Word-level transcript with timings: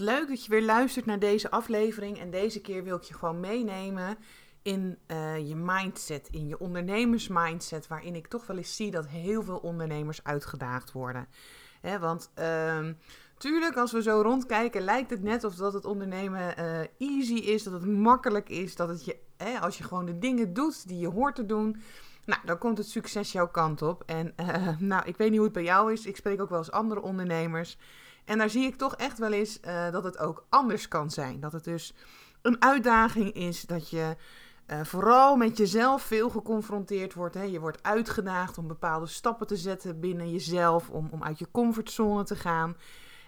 Leuk 0.00 0.28
dat 0.28 0.44
je 0.44 0.50
weer 0.50 0.62
luistert 0.62 1.06
naar 1.06 1.18
deze 1.18 1.50
aflevering. 1.50 2.18
En 2.18 2.30
deze 2.30 2.60
keer 2.60 2.84
wil 2.84 2.96
ik 2.96 3.02
je 3.02 3.14
gewoon 3.14 3.40
meenemen 3.40 4.18
in 4.62 4.98
uh, 5.06 5.48
je 5.48 5.56
mindset, 5.56 6.28
in 6.30 6.48
je 6.48 6.58
ondernemersmindset. 6.58 7.86
Waarin 7.86 8.14
ik 8.14 8.26
toch 8.26 8.46
wel 8.46 8.56
eens 8.56 8.76
zie 8.76 8.90
dat 8.90 9.06
heel 9.06 9.42
veel 9.42 9.56
ondernemers 9.58 10.24
uitgedaagd 10.24 10.92
worden. 10.92 11.28
Want 12.00 12.30
uh, 12.38 12.88
tuurlijk, 13.38 13.76
als 13.76 13.92
we 13.92 14.02
zo 14.02 14.20
rondkijken, 14.20 14.82
lijkt 14.82 15.10
het 15.10 15.22
net 15.22 15.44
of 15.44 15.54
dat 15.54 15.72
het 15.72 15.84
ondernemen 15.84 16.54
uh, 16.58 16.80
easy 16.98 17.34
is, 17.34 17.62
dat 17.62 17.72
het 17.72 17.86
makkelijk 17.86 18.48
is, 18.48 18.76
dat 18.76 18.88
het 18.88 19.04
je, 19.04 19.16
als 19.60 19.78
je 19.78 19.84
gewoon 19.84 20.06
de 20.06 20.18
dingen 20.18 20.52
doet 20.52 20.88
die 20.88 20.98
je 20.98 21.08
hoort 21.08 21.34
te 21.34 21.46
doen, 21.46 21.76
nou, 22.24 22.40
dan 22.44 22.58
komt 22.58 22.78
het 22.78 22.88
succes 22.88 23.32
jouw 23.32 23.48
kant 23.48 23.82
op. 23.82 24.02
En 24.06 24.34
uh, 24.40 24.78
nou, 24.92 25.02
ik 25.04 25.16
weet 25.16 25.28
niet 25.28 25.36
hoe 25.36 25.46
het 25.46 25.56
bij 25.56 25.64
jou 25.64 25.92
is. 25.92 26.06
Ik 26.06 26.16
spreek 26.16 26.40
ook 26.40 26.48
wel 26.48 26.58
eens 26.58 26.70
andere 26.70 27.02
ondernemers. 27.02 27.78
En 28.26 28.38
daar 28.38 28.50
zie 28.50 28.66
ik 28.66 28.76
toch 28.76 28.96
echt 28.96 29.18
wel 29.18 29.32
eens 29.32 29.58
uh, 29.66 29.90
dat 29.90 30.04
het 30.04 30.18
ook 30.18 30.46
anders 30.48 30.88
kan 30.88 31.10
zijn. 31.10 31.40
Dat 31.40 31.52
het 31.52 31.64
dus 31.64 31.94
een 32.42 32.62
uitdaging 32.62 33.32
is 33.32 33.62
dat 33.62 33.90
je 33.90 34.16
uh, 34.66 34.80
vooral 34.84 35.36
met 35.36 35.56
jezelf 35.56 36.02
veel 36.02 36.30
geconfronteerd 36.30 37.14
wordt. 37.14 37.34
Hè. 37.34 37.42
Je 37.42 37.60
wordt 37.60 37.82
uitgedaagd 37.82 38.58
om 38.58 38.66
bepaalde 38.66 39.06
stappen 39.06 39.46
te 39.46 39.56
zetten 39.56 40.00
binnen 40.00 40.30
jezelf, 40.30 40.90
om, 40.90 41.08
om 41.10 41.22
uit 41.22 41.38
je 41.38 41.50
comfortzone 41.50 42.24
te 42.24 42.36
gaan. 42.36 42.76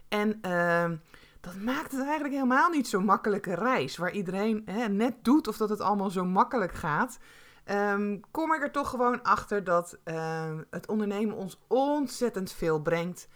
En 0.08 0.38
uh, 0.42 0.90
dat 1.40 1.56
maakt 1.56 1.92
het 1.92 2.00
eigenlijk 2.00 2.34
helemaal 2.34 2.70
niet 2.70 2.88
zo'n 2.88 3.04
makkelijke 3.04 3.54
reis, 3.54 3.96
waar 3.96 4.12
iedereen 4.12 4.62
hè, 4.64 4.88
net 4.88 5.14
doet 5.22 5.48
of 5.48 5.56
dat 5.56 5.68
het 5.68 5.80
allemaal 5.80 6.10
zo 6.10 6.24
makkelijk 6.24 6.72
gaat. 6.72 7.18
Um, 7.70 8.20
kom 8.30 8.54
ik 8.54 8.62
er 8.62 8.70
toch 8.70 8.90
gewoon 8.90 9.22
achter 9.22 9.64
dat 9.64 9.98
uh, 10.04 10.58
het 10.70 10.88
ondernemen 10.88 11.36
ons 11.36 11.58
ontzettend 11.66 12.52
veel 12.52 12.80
brengt. 12.80 13.28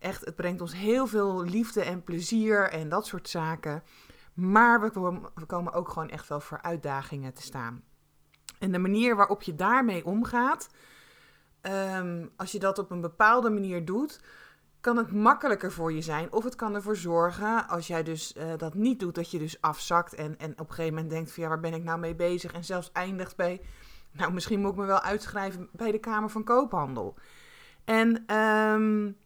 Echt, 0.00 0.24
het 0.24 0.36
brengt 0.36 0.60
ons 0.60 0.74
heel 0.74 1.06
veel 1.06 1.44
liefde 1.44 1.82
en 1.82 2.04
plezier 2.04 2.70
en 2.70 2.88
dat 2.88 3.06
soort 3.06 3.28
zaken. 3.28 3.82
Maar 4.34 4.80
we 4.80 4.90
komen, 5.46 5.72
ook 5.72 5.88
gewoon 5.88 6.10
echt 6.10 6.28
wel 6.28 6.40
voor 6.40 6.62
uitdagingen 6.62 7.34
te 7.34 7.42
staan. 7.42 7.82
En 8.58 8.72
de 8.72 8.78
manier 8.78 9.16
waarop 9.16 9.42
je 9.42 9.54
daarmee 9.54 10.04
omgaat, 10.04 10.68
um, 11.62 12.30
als 12.36 12.52
je 12.52 12.58
dat 12.58 12.78
op 12.78 12.90
een 12.90 13.00
bepaalde 13.00 13.50
manier 13.50 13.84
doet, 13.84 14.20
kan 14.80 14.96
het 14.96 15.12
makkelijker 15.12 15.72
voor 15.72 15.92
je 15.92 16.02
zijn. 16.02 16.32
Of 16.32 16.44
het 16.44 16.54
kan 16.54 16.74
ervoor 16.74 16.96
zorgen, 16.96 17.68
als 17.68 17.86
jij 17.86 18.02
dus 18.02 18.34
uh, 18.36 18.52
dat 18.56 18.74
niet 18.74 19.00
doet, 19.00 19.14
dat 19.14 19.30
je 19.30 19.38
dus 19.38 19.60
afzakt 19.60 20.14
en, 20.14 20.38
en 20.38 20.52
op 20.52 20.68
een 20.68 20.74
gegeven 20.74 20.94
moment 20.94 21.10
denkt 21.12 21.32
van 21.32 21.42
ja, 21.42 21.48
waar 21.48 21.60
ben 21.60 21.74
ik 21.74 21.84
nou 21.84 21.98
mee 21.98 22.14
bezig? 22.14 22.52
En 22.52 22.64
zelfs 22.64 22.92
eindigt 22.92 23.36
bij, 23.36 23.60
nou 24.12 24.32
misschien 24.32 24.60
moet 24.60 24.70
ik 24.70 24.78
me 24.78 24.84
wel 24.84 25.00
uitschrijven 25.00 25.68
bij 25.72 25.92
de 25.92 25.98
Kamer 25.98 26.30
van 26.30 26.44
Koophandel. 26.44 27.16
En 27.84 28.36
um, 28.36 29.16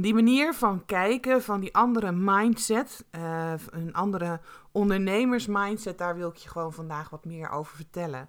die 0.00 0.14
manier 0.14 0.54
van 0.54 0.84
kijken, 0.84 1.42
van 1.42 1.60
die 1.60 1.74
andere 1.74 2.12
mindset, 2.12 3.04
uh, 3.16 3.52
een 3.70 3.94
andere 3.94 4.40
ondernemersmindset, 4.70 5.98
daar 5.98 6.16
wil 6.16 6.28
ik 6.28 6.36
je 6.36 6.48
gewoon 6.48 6.72
vandaag 6.72 7.10
wat 7.10 7.24
meer 7.24 7.50
over 7.50 7.76
vertellen. 7.76 8.28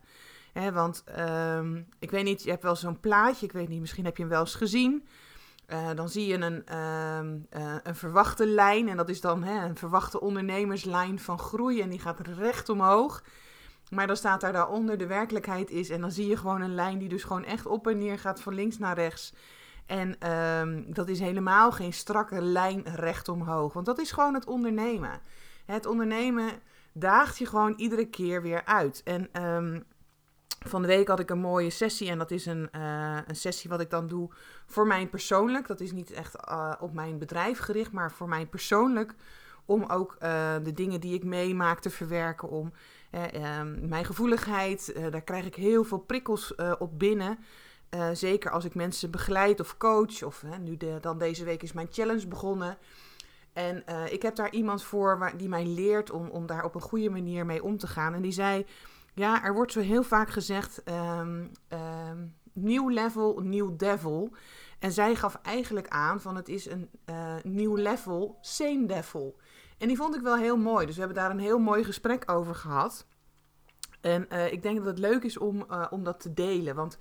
Want 0.73 1.03
um, 1.19 1.88
ik 2.00 2.12
weet 2.12 2.23
niet, 2.23 2.44
je 2.44 2.50
hebt 2.50 2.63
wel 2.63 2.75
zo'n 2.75 3.00
plaatje, 3.00 3.46
ik 3.46 3.52
weet 3.52 3.68
niet, 3.68 3.79
misschien 3.79 4.06
heb 4.06 4.16
je 4.16 4.23
hem 4.23 4.31
wel 4.31 4.41
eens 4.41 4.56
gezien. 4.56 5.07
Uh, 5.68 5.90
dan 5.96 6.09
zie 6.09 6.28
je 6.28 6.38
een, 6.38 6.63
uh, 6.72 7.62
uh, 7.62 7.75
een 7.84 7.96
verwachte 7.96 8.47
lijn 8.47 8.90
en 8.90 8.97
dat 8.97 9.09
is 9.09 9.22
dan 9.22 9.44
een 9.44 9.78
verwachte 9.78 10.19
ondernemerslijn 10.19 11.19
van 11.19 11.40
groei 11.40 11.81
en 11.81 11.90
die 11.90 12.00
gaat 12.00 12.19
recht 12.19 12.69
omhoog. 12.69 13.23
Maar 13.90 14.07
dan 14.07 14.18
staat 14.18 14.41
daar 14.41 14.53
daaronder 14.53 14.97
de 14.97 15.07
werkelijkheid 15.07 15.69
is 15.69 15.90
en 15.90 16.02
dan 16.02 16.12
zie 16.12 16.28
je 16.28 16.38
gewoon 16.38 16.62
een 16.62 16.75
lijn 16.75 16.97
die 16.97 17.09
dus 17.09 17.23
gewoon 17.23 17.44
echt 17.44 17.66
op 17.66 17.88
en 17.88 17.97
neer 17.97 18.19
gaat 18.19 18.41
van 18.41 18.53
links 18.53 18.78
naar 18.78 18.96
rechts. 18.96 19.34
En 19.86 20.32
um, 20.32 20.94
dat 20.94 21.08
is 21.08 21.20
helemaal 21.20 21.72
geen 21.72 21.94
strakke 21.94 22.42
lijn 22.42 22.84
recht 22.84 23.28
omhoog, 23.30 23.74
want 23.74 23.86
dat 23.86 24.00
is 24.00 24.12
gewoon 24.12 24.34
het 24.34 24.46
ondernemen. 24.46 25.22
Het 25.66 25.86
ondernemen 25.86 26.52
daagt 26.94 27.38
je 27.38 27.46
gewoon 27.46 27.74
iedere 27.78 28.06
keer 28.06 28.42
weer 28.42 28.66
uit. 28.66 29.02
En 29.04 29.44
um, 29.46 29.84
van 30.66 30.82
de 30.82 30.88
week 30.88 31.08
had 31.08 31.20
ik 31.20 31.30
een 31.30 31.40
mooie 31.40 31.70
sessie 31.70 32.10
en 32.10 32.18
dat 32.18 32.32
is 32.32 32.46
een, 32.46 32.70
uh, 32.76 33.18
een 33.28 33.36
sessie 33.36 33.70
wat 33.70 33.80
ik 33.80 33.90
dan 33.90 34.08
doe 34.08 34.30
voor 34.66 34.88
mij 34.88 35.08
persoonlijk. 35.08 35.68
Dat 35.68 35.80
is 35.80 35.92
niet 35.92 36.12
echt 36.12 36.36
uh, 36.50 36.74
op 36.80 36.94
mijn 36.94 37.18
bedrijf 37.18 37.60
gericht, 37.60 37.92
maar 37.92 38.12
voor 38.12 38.30
mij 38.30 38.46
persoonlijk. 38.46 39.16
Om 39.66 39.84
ook 39.84 40.16
uh, 40.20 40.54
de 40.64 40.74
dingen 40.74 41.00
die 41.00 41.14
ik 41.14 41.24
meemaak 41.24 41.80
te 41.80 41.90
verwerken. 41.90 42.50
Om 42.50 42.74
mijn 43.82 44.06
gevoeligheid, 44.06 44.96
daar 45.10 45.22
krijg 45.22 45.46
ik 45.46 45.56
heel 45.56 45.84
veel 45.84 45.98
prikkels 45.98 46.56
op 46.78 47.00
binnen. 47.00 47.40
Zeker 48.14 48.52
als 48.52 48.66
ik 48.66 48.76
mensen 48.76 49.12
begeleid 49.12 49.59
of 49.59 49.78
coach. 49.78 50.24
Of 50.24 50.44
nu 50.59 50.78
dan 51.02 51.18
deze 51.18 51.44
week 51.44 51.64
is 51.64 51.74
mijn 51.74 51.88
challenge 51.92 52.28
begonnen. 52.28 52.78
En 53.54 53.84
ik 54.12 54.22
heb 54.22 54.36
daar 54.36 54.52
iemand 54.52 54.84
voor 54.84 55.20
waar, 55.20 55.38
die 55.38 55.50
mij 55.50 55.66
leert 55.66 56.12
om, 56.12 56.28
om 56.28 56.46
daar 56.46 56.64
op 56.64 56.76
een 56.76 56.82
goede 56.82 57.09
manier 57.09 57.46
mee 57.46 57.64
om 57.64 57.78
te 57.78 57.88
gaan. 57.88 58.14
En 58.14 58.22
die 58.22 58.32
zei 58.32 58.66
ja, 59.14 59.44
er 59.44 59.53
wordt 59.53 59.72
zo 59.72 59.80
heel 59.80 60.03
vaak 60.03 60.30
gezegd: 60.30 60.82
um, 60.90 61.52
um, 61.70 62.36
nieuw 62.53 62.90
level, 62.90 63.40
nieuw 63.40 63.76
devil. 63.76 64.34
En 64.80 64.92
zij 64.92 65.16
gaf 65.16 65.40
eigenlijk 65.44 65.88
aan 65.88 66.22
van 66.22 66.36
het 66.36 66.50
is 66.50 66.70
een 66.70 66.90
uh, 67.06 67.36
nieuw 67.44 67.76
level, 67.76 68.38
same 68.42 68.86
devil. 68.86 69.36
En 69.78 69.88
die 69.88 69.98
vond 69.98 70.16
ik 70.16 70.22
wel 70.22 70.36
heel 70.36 70.58
mooi. 70.58 70.86
Dus 70.86 70.96
we 70.96 71.02
hebben 71.02 71.22
daar 71.22 71.32
een 71.32 71.40
heel 71.40 71.59
mooi 71.59 71.84
gesprek 71.84 72.32
over 72.32 72.56
gehad. 72.56 73.06
En 74.02 74.52
ik 74.52 74.62
denk 74.62 74.78
dat 74.78 74.86
het 74.86 75.00
leuk 75.00 75.24
is 75.24 75.38
om, 75.38 75.66
om 75.90 76.03
dat 76.03 76.20
te 76.20 76.34
delen. 76.34 76.76
Want 76.76 76.98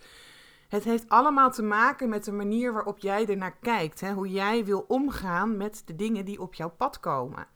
het 0.73 0.85
heeft 0.85 1.09
allemaal 1.09 1.51
te 1.51 1.63
maken 1.63 2.09
met 2.09 2.25
de 2.25 2.33
manier 2.33 2.73
waarop 2.73 2.99
jij 2.99 3.27
er 3.27 3.37
naar 3.37 3.57
kijkt. 3.59 4.01
Hè? 4.01 4.13
Hoe 4.13 4.29
jij 4.29 4.65
wil 4.65 4.85
omgaan 4.89 5.57
met 5.57 5.83
de 5.85 5.95
dingen 5.95 6.25
die 6.25 6.41
op 6.41 6.55
jouw 6.55 6.71
pad 6.71 7.01
komen. 7.01 7.47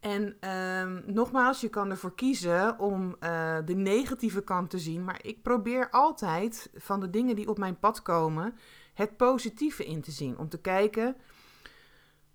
En 0.00 0.50
um, 0.50 1.02
nogmaals, 1.06 1.60
je 1.60 1.68
kan 1.68 1.90
ervoor 1.90 2.14
kiezen 2.14 2.78
om 2.78 3.16
uh, 3.20 3.56
de 3.64 3.74
negatieve 3.74 4.42
kant 4.42 4.70
te 4.70 4.78
zien. 4.78 5.04
Maar 5.04 5.18
ik 5.22 5.42
probeer 5.42 5.90
altijd 5.90 6.70
van 6.74 7.00
de 7.00 7.10
dingen 7.10 7.36
die 7.36 7.48
op 7.48 7.58
mijn 7.58 7.78
pad 7.78 8.02
komen, 8.02 8.54
het 8.94 9.16
positieve 9.16 9.84
in 9.84 10.00
te 10.00 10.10
zien. 10.10 10.38
Om 10.38 10.48
te 10.48 10.60
kijken, 10.60 11.16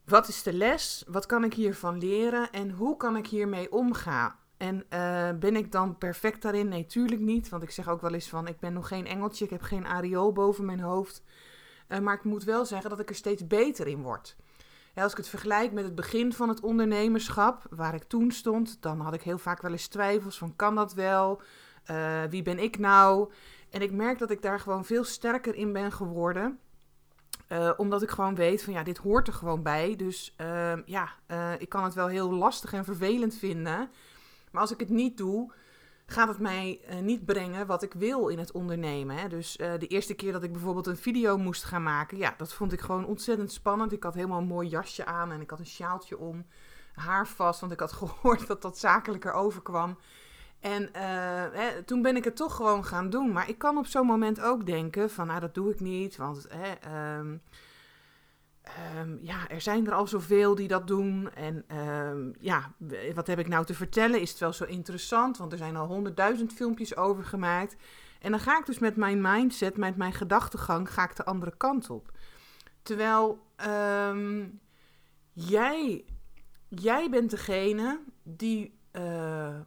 wat 0.06 0.28
is 0.28 0.44
de 0.44 0.54
les? 0.54 1.04
Wat 1.08 1.26
kan 1.26 1.44
ik 1.44 1.54
hiervan 1.54 1.98
leren? 1.98 2.52
En 2.52 2.72
hoe 2.72 2.98
kan 2.98 3.18
ik 3.18 3.28
hiermee 3.28 3.72
omgaan? 3.72 4.39
En 4.60 4.76
uh, 4.76 5.30
ben 5.40 5.56
ik 5.56 5.72
dan 5.72 5.98
perfect 5.98 6.42
daarin? 6.42 6.68
Nee, 6.68 6.86
tuurlijk 6.86 7.22
niet. 7.22 7.50
Want 7.50 7.64
ik 7.64 7.72
zeg 7.72 7.90
ook 7.90 8.02
wel 8.02 8.14
eens 8.14 8.30
van, 8.30 8.48
ik 8.48 8.60
ben 8.60 8.74
nog 8.74 8.88
geen 8.88 9.08
engeltje. 9.08 9.46
Ik 9.46 9.52
heb 9.52 9.62
geen 9.62 9.86
areool 9.86 10.34
boven 10.34 10.66
mijn 10.66 10.80
hoofd. 10.80 11.24
Uh, 11.88 12.00
maar 12.00 12.16
ik 12.16 12.24
moet 12.24 12.44
wel 12.44 12.66
zeggen 12.66 12.90
dat 12.90 13.00
ik 13.00 13.10
er 13.10 13.16
steeds 13.16 13.48
beter 13.48 13.88
in 13.88 14.02
word. 14.02 14.36
Als 14.96 15.12
ik 15.12 15.18
het 15.18 15.28
vergelijk 15.28 15.72
met 15.72 15.84
het 15.84 15.96
begin 15.96 16.34
van 16.34 16.50
het 16.50 16.60
ondernemerschap, 16.60 17.66
waar 17.70 17.94
ik 17.94 18.04
toen 18.04 18.32
stond, 18.32 18.82
dan 18.82 19.00
had 19.00 19.14
ik 19.14 19.22
heel 19.22 19.38
vaak 19.38 19.62
wel 19.62 19.72
eens 19.72 19.88
twijfels 19.88 20.38
van 20.38 20.56
kan 20.56 20.76
dat 20.76 20.94
wel? 20.94 21.42
Uh, 21.92 22.24
wie 22.30 22.42
ben 22.42 22.60
ik 22.60 22.78
nou? 22.78 23.32
En 23.70 23.82
ik 23.82 23.92
merk 23.92 24.20
dat 24.20 24.32
ik 24.32 24.42
daar 24.42 24.60
gewoon 24.60 24.86
veel 24.86 25.04
sterker 25.04 25.56
in 25.56 25.74
ben 25.74 25.92
geworden. 25.92 26.60
Omdat 27.78 28.02
ik 28.02 28.10
gewoon 28.10 28.36
weet 28.36 28.64
van 28.64 28.74
ja, 28.74 28.84
dit 28.84 28.98
hoort 28.98 29.28
er 29.28 29.34
gewoon 29.34 29.64
bij. 29.64 29.96
Dus 29.96 30.36
uh, 30.42 30.74
ja, 30.86 31.10
ik 31.58 31.70
kan 31.70 31.84
het 31.84 31.94
wel 31.94 32.08
heel 32.08 32.32
lastig 32.32 32.74
en 32.74 32.86
vervelend 32.86 33.36
vinden. 33.36 33.90
Maar 34.52 34.62
als 34.62 34.72
ik 34.72 34.80
het 34.80 34.90
niet 34.90 35.18
doe, 35.18 35.52
gaat 36.06 36.28
het 36.28 36.40
mij 36.40 36.80
uh, 36.90 37.00
niet 37.00 37.26
brengen 37.26 37.68
wat 37.68 37.84
ik 37.84 37.94
wil 37.94 38.28
in 38.28 38.40
het 38.40 38.52
ondernemen. 38.52 39.16
Hè? 39.16 39.28
Dus 39.28 39.58
uh, 39.58 39.72
de 39.80 39.88
eerste 39.88 40.14
keer 40.14 40.32
dat 40.32 40.44
ik 40.44 40.52
bijvoorbeeld 40.52 40.88
een 40.88 40.98
video 40.98 41.38
moest 41.38 41.64
gaan 41.64 41.84
maken, 41.84 42.18
ja, 42.18 42.34
dat 42.38 42.54
vond 42.54 42.74
ik 42.74 42.82
gewoon 42.82 43.06
ontzettend 43.06 43.52
spannend. 43.52 43.92
Ik 43.92 44.04
had 44.04 44.14
helemaal 44.14 44.40
een 44.40 44.48
mooi 44.48 44.70
jasje 44.70 45.06
aan 45.06 45.32
en 45.32 45.42
ik 45.42 45.50
had 45.50 45.60
een 45.60 45.66
sjaaltje 45.66 46.18
om, 46.18 46.46
haar 46.94 47.28
vast, 47.28 47.60
want 47.60 47.72
ik 47.72 47.80
had 47.80 47.92
gehoord 48.02 48.48
dat 48.48 48.62
dat 48.62 48.78
zakelijker 48.78 49.34
overkwam. 49.34 49.98
En 50.60 50.84
uh, 50.84 50.92
hè, 51.52 51.84
toen 51.84 52.02
ben 52.02 52.16
ik 52.16 52.24
het 52.24 52.36
toch 52.36 52.56
gewoon 52.56 52.86
gaan 52.86 53.10
doen. 53.10 53.32
Maar 53.32 53.50
ik 53.50 53.58
kan 53.58 53.78
op 53.78 53.86
zo'n 53.86 54.06
moment 54.06 54.42
ook 54.42 54.66
denken 54.66 55.10
van, 55.10 55.28
nou, 55.28 55.40
dat 55.40 55.54
doe 55.54 55.72
ik 55.72 55.80
niet, 55.80 56.18
want... 56.18 56.48
Hè, 56.50 57.18
um, 57.18 57.42
Um, 58.98 59.20
ja, 59.22 59.48
er 59.48 59.62
zijn 59.62 59.88
er 59.88 59.94
al 59.94 60.08
zoveel 60.08 60.56
die 60.56 60.68
dat 60.68 60.88
doen. 60.88 61.34
En 61.34 61.78
um, 61.78 62.34
ja, 62.40 62.74
wat 63.14 63.28
heb 63.28 63.40
ik 63.40 63.48
nou 63.48 63.66
te 63.66 63.74
vertellen? 63.74 64.22
Is 64.22 64.30
het 64.30 64.40
wel 64.40 64.54
zo 64.54 64.64
interessant? 64.64 65.38
Want 65.38 65.52
er 65.52 65.58
zijn 65.58 65.76
al 65.76 65.88
honderdduizend 65.88 66.54
filmpjes 66.54 66.96
over 66.96 67.24
gemaakt. 67.24 67.76
En 68.20 68.32
dan 68.32 68.40
ga 68.40 68.60
ik 68.60 68.66
dus 68.66 68.80
met 68.80 68.96
mijn 68.96 69.22
mindset, 69.22 69.78
met 69.78 69.96
mijn 69.96 70.14
gedachtegang, 70.14 70.94
ga 70.94 71.04
ik 71.04 71.16
de 71.16 71.26
andere 71.26 71.58
kant 71.58 71.90
op. 71.90 72.12
Terwijl 72.82 73.40
um, 73.58 74.60
jij 75.34 76.06
jij 76.70 77.10
bent 77.10 77.30
degene 77.30 78.00
die, 78.24 78.80
uh, 78.92 79.60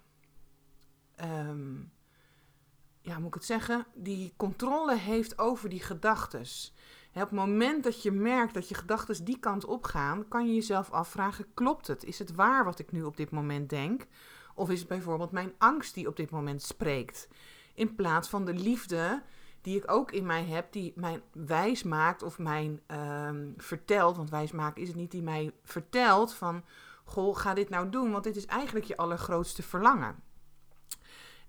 ja, 3.01 3.19
moet 3.19 3.27
ik 3.27 3.35
het 3.35 3.45
zeggen, 3.45 3.87
die 3.95 4.33
controle 4.37 4.97
heeft 4.97 5.39
over 5.39 5.69
die 5.69 5.83
gedachtes. 5.83 6.75
Op 7.15 7.21
het 7.21 7.31
moment 7.31 7.85
dat 7.85 8.03
je 8.03 8.11
merkt 8.11 8.55
dat 8.55 8.69
je 8.69 8.75
gedachten 8.75 9.25
die 9.25 9.39
kant 9.39 9.65
op 9.65 9.85
gaan, 9.85 10.29
kan 10.29 10.47
je 10.47 10.55
jezelf 10.55 10.91
afvragen: 10.91 11.47
klopt 11.55 11.87
het? 11.87 12.05
Is 12.05 12.19
het 12.19 12.35
waar 12.35 12.65
wat 12.65 12.79
ik 12.79 12.93
nu 12.93 13.03
op 13.03 13.17
dit 13.17 13.31
moment 13.31 13.71
denk? 13.71 14.07
Of 14.55 14.71
is 14.71 14.79
het 14.79 14.89
bijvoorbeeld 14.89 15.31
mijn 15.31 15.53
angst 15.59 15.95
die 15.95 16.09
op 16.09 16.17
dit 16.17 16.31
moment 16.31 16.63
spreekt? 16.63 17.29
In 17.75 17.95
plaats 17.95 18.29
van 18.29 18.45
de 18.45 18.55
liefde 18.55 19.23
die 19.61 19.77
ik 19.77 19.91
ook 19.91 20.13
in 20.13 20.27
mij 20.27 20.45
heb, 20.45 20.73
die 20.73 20.93
mij 20.97 21.23
wijs 21.33 21.83
maakt 21.83 22.23
of 22.23 22.39
mij 22.39 22.81
ehm, 22.87 23.49
vertelt. 23.57 24.17
Want 24.17 24.31
wijs 24.31 24.53
maken 24.53 24.83
is 24.83 24.89
het 24.89 24.97
niet 24.97 25.11
die 25.11 25.23
mij 25.23 25.53
vertelt 25.65 26.35
van: 26.35 26.65
Goh, 27.05 27.37
ga 27.37 27.55
dit 27.55 27.69
nou 27.69 27.89
doen, 27.89 28.11
want 28.11 28.25
dit 28.25 28.37
is 28.37 28.47
eigenlijk 28.47 28.85
je 28.85 28.97
allergrootste 28.97 29.63
verlangen. 29.63 30.23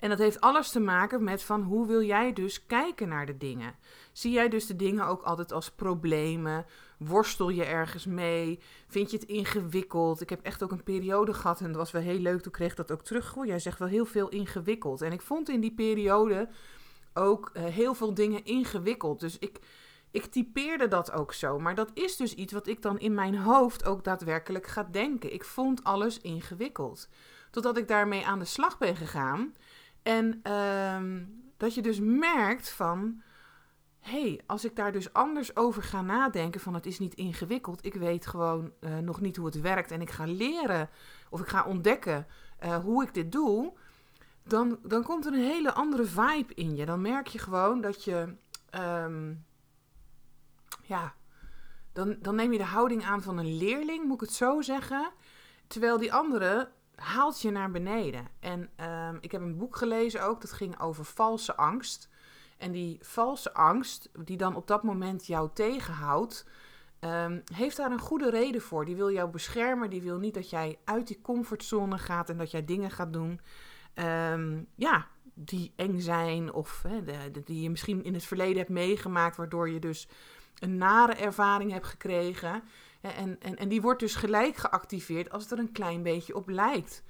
En 0.04 0.10
dat 0.10 0.18
heeft 0.18 0.42
alles 0.42 0.70
te 0.70 0.80
maken 0.80 1.24
met 1.24 1.44
van 1.44 1.62
hoe 1.62 1.88
wil 1.88 2.02
jij 2.02 2.34
dus 2.34 2.66
kijken 2.66 3.08
naar 3.08 3.26
de 3.26 3.38
dingen. 3.38 3.76
Zie 4.12 4.32
jij 4.32 4.50
dus 4.50 4.66
de 4.66 4.76
dingen 4.76 5.06
ook 5.06 5.22
altijd 5.22 5.52
als 5.52 5.72
problemen? 5.72 6.66
Worstel 6.98 7.50
je 7.50 7.64
ergens 7.64 8.06
mee? 8.06 8.60
Vind 8.88 9.12
je 9.12 9.18
het 9.18 9.26
ingewikkeld? 9.26 10.22
Ik 10.22 10.30
heb 10.30 10.42
echt 10.42 10.64
ook 10.64 10.72
een 10.72 10.84
periode 10.84 11.34
gehad 11.34 11.60
en 11.60 11.68
dat 11.68 11.76
was 11.76 11.92
wel 11.92 12.02
heel 12.02 12.20
leuk. 12.20 12.42
Toen 12.42 12.52
kreeg 12.52 12.72
ik 12.72 12.78
dat 12.78 12.92
ook 12.92 13.04
terug. 13.04 13.28
Goh, 13.28 13.46
jij 13.46 13.60
zegt 13.60 13.80
wel 13.80 13.88
heel 13.88 14.06
veel 14.06 14.30
ingewikkeld. 14.30 15.02
En 15.02 15.12
ik 15.12 15.22
vond 15.22 15.50
in 15.50 15.62
die 15.62 15.74
periode 15.74 16.50
ook 17.14 17.52
uh, 17.54 17.64
heel 17.64 17.94
veel 17.94 18.14
dingen 18.14 18.46
ingewikkeld. 18.46 19.20
Dus 19.20 19.40
ik, 19.40 19.60
ik 20.12 20.26
typeerde 20.26 20.88
dat 20.88 21.12
ook 21.12 21.34
zo. 21.34 21.60
Maar 21.60 21.76
dat 21.76 21.92
is 21.94 22.16
dus 22.18 22.34
iets 22.34 22.54
wat 22.54 22.68
ik 22.68 22.82
dan 22.82 23.00
in 23.00 23.14
mijn 23.14 23.38
hoofd 23.38 23.86
ook 23.86 24.04
daadwerkelijk 24.04 24.68
ga 24.68 24.88
denken. 24.92 25.34
Ik 25.34 25.44
vond 25.44 25.84
alles 25.84 26.22
ingewikkeld. 26.22 27.10
Totdat 27.52 27.78
ik 27.78 27.88
daarmee 27.88 28.26
aan 28.26 28.40
de 28.40 28.46
slag 28.46 28.78
ben 28.78 28.96
gegaan. 28.96 29.54
En 30.04 30.42
uh, 30.48 31.22
dat 31.58 31.74
je 31.74 31.82
dus 31.82 32.00
merkt 32.00 32.70
van 32.70 33.22
hey, 34.00 34.42
als 34.46 34.66
ik 34.66 34.76
daar 34.76 34.92
dus 34.92 35.14
anders 35.14 35.56
over 35.56 35.84
ga 35.84 36.02
nadenken, 36.02 36.62
van 36.62 36.74
het 36.74 36.86
is 36.86 37.00
niet 37.00 37.14
ingewikkeld, 37.14 37.86
ik 37.86 37.94
weet 37.94 38.28
gewoon 38.28 38.72
uh, 38.80 38.98
nog 38.98 39.22
niet 39.22 39.36
hoe 39.36 39.46
het 39.46 39.62
werkt 39.62 39.92
en 39.92 40.02
ik 40.02 40.10
ga 40.10 40.26
leren 40.26 40.90
of 41.30 41.40
ik 41.40 41.48
ga 41.48 41.66
ontdekken 41.66 42.28
uh, 42.64 42.76
hoe 42.78 43.04
ik 43.04 43.14
dit 43.14 43.32
doe, 43.32 43.74
dan, 44.44 44.80
dan 44.84 45.04
komt 45.04 45.26
er 45.26 45.34
een 45.34 45.40
hele 45.40 45.74
andere 45.74 46.06
vibe 46.06 46.54
in 46.54 46.76
je. 46.76 46.86
Dan 46.86 47.02
merk 47.02 47.28
je 47.28 47.40
gewoon 47.40 47.82
dat 47.82 48.04
je, 48.04 48.36
um, 48.76 49.46
ja, 50.84 51.14
dan, 51.94 52.18
dan 52.20 52.36
neem 52.36 52.52
je 52.52 52.58
de 52.58 52.64
houding 52.64 53.04
aan 53.04 53.22
van 53.22 53.38
een 53.38 53.58
leerling, 53.58 54.06
moet 54.06 54.22
ik 54.22 54.28
het 54.28 54.34
zo 54.34 54.62
zeggen, 54.62 55.12
terwijl 55.68 55.98
die 55.98 56.14
andere 56.14 56.72
haalt 56.96 57.42
je 57.42 57.52
naar 57.52 57.72
beneden. 57.72 58.28
En 58.40 58.70
um, 59.10 59.18
ik 59.22 59.32
heb 59.32 59.42
een 59.42 59.58
boek 59.58 59.76
gelezen 59.76 60.24
ook, 60.24 60.42
dat 60.42 60.52
ging 60.52 60.80
over 60.80 61.06
valse 61.06 61.56
angst. 61.56 62.10
En 62.58 62.72
die 62.72 62.98
valse 63.02 63.54
angst, 63.54 64.10
die 64.24 64.38
dan 64.38 64.56
op 64.56 64.68
dat 64.68 64.84
moment 64.84 65.26
jou 65.26 65.50
tegenhoudt, 65.54 66.48
um, 67.00 67.44
heeft 67.54 67.78
daar 67.78 67.92
een 67.92 68.00
goede 68.00 68.30
reden 68.30 68.62
voor. 68.62 68.86
Die 68.86 68.96
wil 68.96 69.12
jou 69.12 69.30
beschermen, 69.30 69.90
die 69.90 70.02
wil 70.02 70.18
niet 70.18 70.34
dat 70.34 70.50
jij 70.50 70.80
uit 70.84 71.08
die 71.08 71.22
comfortzone 71.22 71.98
gaat 71.98 72.30
en 72.30 72.38
dat 72.38 72.52
jij 72.52 72.66
dingen 72.66 72.92
gaat 72.92 73.14
doen. 73.14 73.40
Um, 73.96 74.68
ja, 74.76 75.08
die 75.34 75.74
eng 75.76 76.00
zijn 76.00 76.54
of 76.54 76.86
die 77.46 77.62
je 77.62 77.70
misschien 77.70 78.04
in 78.04 78.14
het 78.14 78.24
verleden 78.24 78.58
hebt 78.58 78.70
meegemaakt, 78.70 79.36
waardoor 79.36 79.70
je 79.70 79.80
dus 79.80 80.08
een 80.60 80.78
nare 80.78 81.14
ervaring 81.14 81.72
hebt 81.72 81.88
gekregen. 81.88 82.64
En, 83.12 83.40
en, 83.40 83.58
en 83.58 83.70
die 83.70 83.82
wordt 83.82 84.00
dus 84.00 84.16
gelijk 84.16 84.56
geactiveerd 84.56 85.32
als 85.32 85.44
het 85.44 85.52
er 85.52 85.60
een 85.60 85.72
klein 85.72 86.04
beetje 86.04 86.36
op 86.36 86.50
lijkt. 86.50 87.04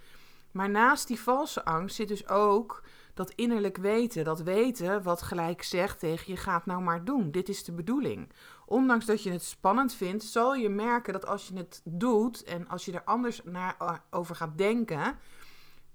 Maar 0.52 0.70
naast 0.70 1.08
die 1.08 1.20
valse 1.20 1.66
angst 1.66 1.96
zit 1.96 2.08
dus 2.08 2.28
ook 2.28 2.84
dat 3.14 3.32
innerlijk 3.32 3.78
weten. 3.78 4.24
Dat 4.24 4.42
weten 4.42 5.04
wat 5.04 5.22
gelijk 5.22 5.64
zegt 5.64 6.00
tegen 6.00 6.34
je 6.34 6.38
gaat 6.38 6.66
nou 6.66 6.82
maar 6.82 7.04
doen. 7.04 7.32
Dit 7.32 7.50
is 7.50 7.64
de 7.64 7.72
bedoeling. 7.72 8.32
Ondanks 8.66 9.06
dat 9.06 9.24
je 9.24 9.32
het 9.32 9.44
spannend 9.44 9.94
vindt, 9.94 10.24
zal 10.24 10.56
je 10.56 10.70
merken 10.70 11.14
dat 11.14 11.26
als 11.26 11.48
je 11.48 11.58
het 11.58 11.82
doet 11.84 12.44
en 12.44 12.68
als 12.68 12.86
je 12.86 12.92
er 12.92 13.04
anders 13.04 13.42
naar, 13.44 13.76
eh, 13.80 13.96
over 14.10 14.36
gaat 14.36 14.58
denken, 14.58 15.18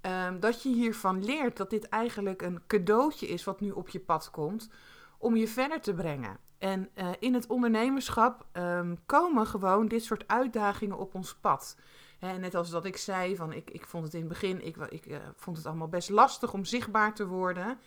um, 0.03 0.41
dat 0.41 0.63
je 0.63 0.69
hiervan 0.69 1.25
leert 1.25 1.57
dat 1.57 1.71
dit 1.71 1.89
eigenlijk 1.89 2.43
een 2.43 2.63
cadeautje 2.67 3.27
is 3.27 3.45
wat 3.45 3.61
nu 3.61 3.71
op 3.71 3.89
je 3.89 4.01
pad 4.01 4.31
komt 4.31 4.71
om 5.19 5.37
je 5.37 5.49
verder 5.49 5.81
te 5.81 5.95
brengen. 5.95 6.39
En 6.59 6.89
uh, 6.95 7.09
in 7.19 7.35
het 7.35 7.47
ondernemerschap 7.47 8.47
um, 8.53 8.99
komen 9.07 9.47
gewoon 9.47 9.89
dit 9.89 10.05
soort 10.05 10.29
uitdagingen 10.29 10.99
op 10.99 11.15
ons 11.15 11.35
pad. 11.35 11.77
Net 12.39 12.55
als 12.55 12.71
dat 12.71 12.85
ik 12.85 12.97
zei, 12.97 13.37
van 13.37 13.53
ik, 13.53 13.71
ik 13.71 13.87
vond 13.87 14.05
het 14.05 14.15
in 14.15 14.21
het 14.21 14.29
begin, 14.29 14.67
ik, 14.67 14.77
ik 14.77 15.07
uh, 15.07 15.17
vond 15.37 15.57
het 15.57 15.67
allemaal 15.67 15.89
best 15.89 16.11
lastig 16.11 16.53
om 16.53 16.65
zichtbaar 16.65 17.15
te 17.15 17.27
worden. 17.27 17.79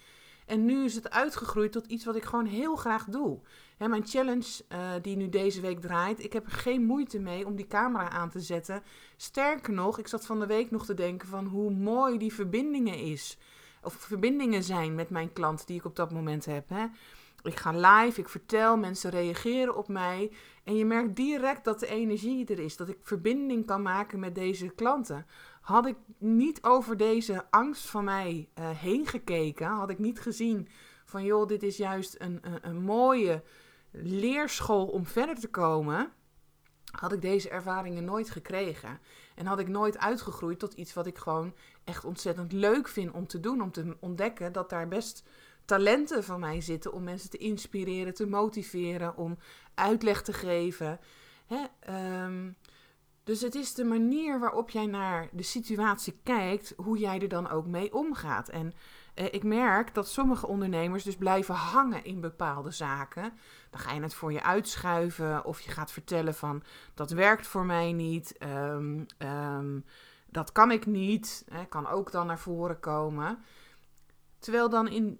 En 0.46 0.66
nu 0.66 0.84
is 0.84 0.96
het 0.96 1.10
uitgegroeid 1.10 1.72
tot 1.72 1.86
iets 1.86 2.06
wat 2.06 2.16
ik 2.16 2.24
gewoon 2.24 2.46
heel 2.46 2.76
graag 2.76 3.06
doe. 3.06 3.40
Hè, 3.78 3.88
mijn 3.88 4.08
challenge 4.08 4.64
uh, 4.70 4.80
die 5.02 5.16
nu 5.16 5.30
deze 5.30 5.62
week 5.62 5.82
draait, 5.82 6.24
ik 6.24 6.34
heb 6.34 6.46
er 6.46 6.52
geen 6.52 6.86
moeite 6.86 7.20
mee 7.20 7.46
om 7.46 7.56
die 7.56 7.68
camera 7.68 8.10
aan 8.10 8.30
te 8.30 8.40
zetten. 8.40 8.84
Sterker 9.16 9.74
nog, 9.74 10.00
ik 10.00 10.08
zat 10.08 10.26
van 10.26 10.40
de 10.40 10.46
week 10.46 10.72
nog 10.72 10.86
te 10.86 10.94
denken 10.94 11.28
van 11.28 11.46
hoe 11.46 11.72
mooi 11.72 12.18
die 12.18 12.34
verbindingen 12.34 12.98
is. 12.98 13.38
Of 13.84 13.94
verbindingen 13.94 14.64
zijn 14.64 14.96
met 14.96 15.10
mijn 15.10 15.34
klant 15.34 15.68
die 15.68 15.78
ik 15.78 15.86
op 15.86 15.96
dat 15.96 16.12
moment 16.12 16.46
heb. 16.46 16.70
Hè. 16.70 16.86
Ik 17.44 17.60
ga 17.60 17.72
live, 17.72 18.20
ik 18.20 18.30
vertel, 18.30 18.78
mensen 18.78 19.10
reageren 19.10 19.76
op 19.76 19.88
mij. 19.88 20.32
En 20.64 20.76
je 20.76 20.86
merkt 20.86 21.16
direct 21.16 21.64
dat 21.64 21.80
de 21.80 21.88
energie 21.88 22.46
er 22.46 22.60
is. 22.60 22.78
Dat 22.78 22.90
ik 22.90 22.98
verbinding 23.02 23.66
kan 23.66 23.82
maken 23.82 24.20
met 24.20 24.36
deze 24.36 24.70
klanten. 24.70 25.26
Had 25.62 25.86
ik 25.86 25.96
niet 26.18 26.64
over 26.64 26.98
deze 26.98 27.46
angst 27.50 27.90
van 27.90 28.04
mij 28.04 28.50
uh, 28.60 28.70
heen 28.70 29.08
gekeken, 29.08 29.68
had 29.68 29.90
ik 29.90 30.00
niet 30.00 30.20
gezien 30.20 30.68
van 31.06 31.24
joh, 31.24 31.48
dit 31.48 31.64
is 31.64 31.78
juist 31.78 32.16
een, 32.20 32.40
een, 32.42 32.68
een 32.68 32.82
mooie 32.82 33.44
leerschool 33.92 34.88
om 34.88 35.06
verder 35.06 35.40
te 35.40 35.50
komen, 35.50 36.12
had 36.92 37.12
ik 37.12 37.22
deze 37.22 37.50
ervaringen 37.50 38.06
nooit 38.06 38.30
gekregen. 38.30 39.00
En 39.36 39.46
had 39.46 39.60
ik 39.60 39.68
nooit 39.68 39.98
uitgegroeid 39.98 40.60
tot 40.60 40.74
iets 40.74 40.94
wat 40.94 41.08
ik 41.08 41.18
gewoon 41.18 41.54
echt 41.84 42.06
ontzettend 42.06 42.52
leuk 42.52 42.88
vind 42.88 43.12
om 43.12 43.28
te 43.28 43.40
doen. 43.40 43.62
Om 43.62 43.72
te 43.72 43.98
ontdekken 44.00 44.52
dat 44.52 44.70
daar 44.70 44.88
best 44.88 45.24
talenten 45.72 46.24
van 46.24 46.40
mij 46.40 46.62
zitten 46.62 46.94
om 46.94 47.04
mensen 47.04 47.30
te 47.30 47.38
inspireren, 47.38 48.14
te 48.14 48.28
motiveren, 48.28 49.18
om 49.18 49.38
uitleg 49.74 50.22
te 50.22 50.34
geven. 50.34 51.00
Hè? 51.46 51.64
Um, 52.24 52.56
dus 53.24 53.42
het 53.42 53.56
is 53.56 53.74
de 53.74 53.84
manier 53.84 54.40
waarop 54.40 54.70
jij 54.70 54.86
naar 54.86 55.30
de 55.32 55.44
situatie 55.44 56.20
kijkt, 56.24 56.74
hoe 56.78 56.98
jij 56.98 57.20
er 57.20 57.28
dan 57.28 57.50
ook 57.50 57.66
mee 57.66 57.94
omgaat. 57.94 58.50
En 58.50 58.74
eh, 59.14 59.26
ik 59.26 59.44
merk 59.44 59.94
dat 59.94 60.08
sommige 60.08 60.48
ondernemers 60.48 61.04
dus 61.04 61.16
blijven 61.16 61.56
hangen 61.56 62.04
in 62.04 62.22
bepaalde 62.22 62.72
zaken. 62.72 63.34
Dan 63.70 63.80
ga 63.80 63.94
je 63.94 64.02
het 64.02 64.14
voor 64.14 64.32
je 64.34 64.44
uitschuiven 64.44 65.46
of 65.46 65.62
je 65.62 65.72
gaat 65.72 65.92
vertellen 65.92 66.36
van 66.36 66.64
dat 66.94 67.12
werkt 67.12 67.48
voor 67.48 67.66
mij 67.66 67.92
niet, 67.92 68.36
um, 68.40 69.06
um, 69.18 69.86
dat 70.30 70.52
kan 70.52 70.72
ik 70.72 70.86
niet, 70.86 71.46
hè, 71.52 71.66
kan 71.66 71.88
ook 71.88 72.12
dan 72.12 72.28
naar 72.28 72.40
voren 72.40 72.80
komen. 72.80 73.40
Terwijl 74.40 74.70
dan 74.70 74.88
in 74.88 75.20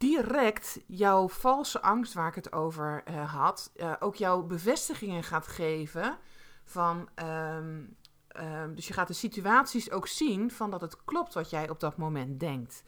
direct 0.00 0.80
jouw 0.86 1.28
valse 1.28 1.82
angst 1.82 2.12
waar 2.12 2.28
ik 2.28 2.34
het 2.34 2.52
over 2.52 3.02
uh, 3.08 3.34
had, 3.34 3.72
uh, 3.76 3.92
ook 3.98 4.16
jouw 4.16 4.42
bevestigingen 4.42 5.22
gaat 5.22 5.46
geven 5.46 6.18
van. 6.64 7.08
Um, 7.14 7.96
um, 8.36 8.74
dus 8.74 8.86
je 8.86 8.92
gaat 8.92 9.08
de 9.08 9.14
situaties 9.14 9.90
ook 9.90 10.06
zien 10.06 10.50
van 10.50 10.70
dat 10.70 10.80
het 10.80 11.04
klopt 11.04 11.34
wat 11.34 11.50
jij 11.50 11.68
op 11.68 11.80
dat 11.80 11.96
moment 11.96 12.40
denkt. 12.40 12.82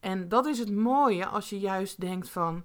En 0.00 0.28
dat 0.28 0.46
is 0.46 0.58
het 0.58 0.74
mooie 0.74 1.26
als 1.26 1.50
je 1.50 1.58
juist 1.58 2.00
denkt 2.00 2.28
van. 2.28 2.64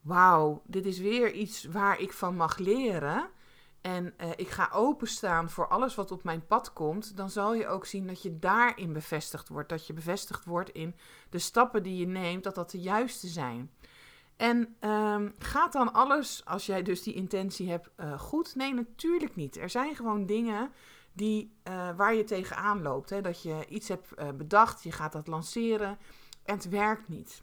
Wauw, 0.00 0.62
dit 0.66 0.86
is 0.86 0.98
weer 0.98 1.32
iets 1.32 1.64
waar 1.64 2.00
ik 2.00 2.12
van 2.12 2.36
mag 2.36 2.58
leren. 2.58 3.30
En 3.82 4.14
uh, 4.20 4.30
ik 4.36 4.48
ga 4.48 4.68
openstaan 4.72 5.50
voor 5.50 5.68
alles 5.68 5.94
wat 5.94 6.10
op 6.10 6.24
mijn 6.24 6.46
pad 6.46 6.72
komt, 6.72 7.16
dan 7.16 7.30
zal 7.30 7.54
je 7.54 7.66
ook 7.66 7.86
zien 7.86 8.06
dat 8.06 8.22
je 8.22 8.38
daarin 8.38 8.92
bevestigd 8.92 9.48
wordt. 9.48 9.68
Dat 9.68 9.86
je 9.86 9.92
bevestigd 9.92 10.44
wordt 10.44 10.70
in 10.70 10.94
de 11.30 11.38
stappen 11.38 11.82
die 11.82 11.96
je 11.96 12.06
neemt, 12.06 12.44
dat 12.44 12.54
dat 12.54 12.70
de 12.70 12.80
juiste 12.80 13.28
zijn. 13.28 13.70
En 14.36 14.76
um, 14.80 15.34
gaat 15.38 15.72
dan 15.72 15.92
alles, 15.92 16.44
als 16.44 16.66
jij 16.66 16.82
dus 16.82 17.02
die 17.02 17.14
intentie 17.14 17.70
hebt, 17.70 17.90
uh, 17.96 18.18
goed? 18.18 18.54
Nee, 18.54 18.74
natuurlijk 18.74 19.36
niet. 19.36 19.56
Er 19.56 19.70
zijn 19.70 19.96
gewoon 19.96 20.26
dingen 20.26 20.72
die, 21.12 21.56
uh, 21.68 21.96
waar 21.96 22.14
je 22.14 22.24
tegenaan 22.24 22.82
loopt. 22.82 23.10
Hè? 23.10 23.20
Dat 23.20 23.42
je 23.42 23.66
iets 23.68 23.88
hebt 23.88 24.36
bedacht, 24.36 24.82
je 24.82 24.92
gaat 24.92 25.12
dat 25.12 25.26
lanceren 25.26 25.98
en 26.44 26.54
het 26.54 26.68
werkt 26.68 27.08
niet. 27.08 27.42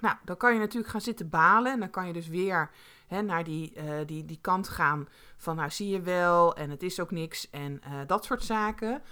Nou, 0.00 0.16
dan 0.24 0.36
kan 0.36 0.52
je 0.52 0.58
natuurlijk 0.58 0.92
gaan 0.92 1.00
zitten 1.00 1.28
balen 1.28 1.72
en 1.72 1.80
dan 1.80 1.90
kan 1.90 2.06
je 2.06 2.12
dus 2.12 2.28
weer 2.28 2.70
hè, 3.12 3.22
naar 3.22 3.44
die, 3.44 3.72
uh, 3.76 4.06
die, 4.06 4.24
die 4.24 4.38
kant 4.40 4.68
gaan 4.68 5.08
van 5.36 5.56
nou 5.56 5.70
zie 5.70 5.88
je 5.88 6.00
wel 6.00 6.54
en 6.56 6.70
het 6.70 6.82
is 6.82 7.00
ook 7.00 7.10
niks 7.10 7.50
en 7.50 7.80
uh, 7.86 8.00
dat 8.06 8.24
soort 8.24 8.42
zaken. 8.42 9.02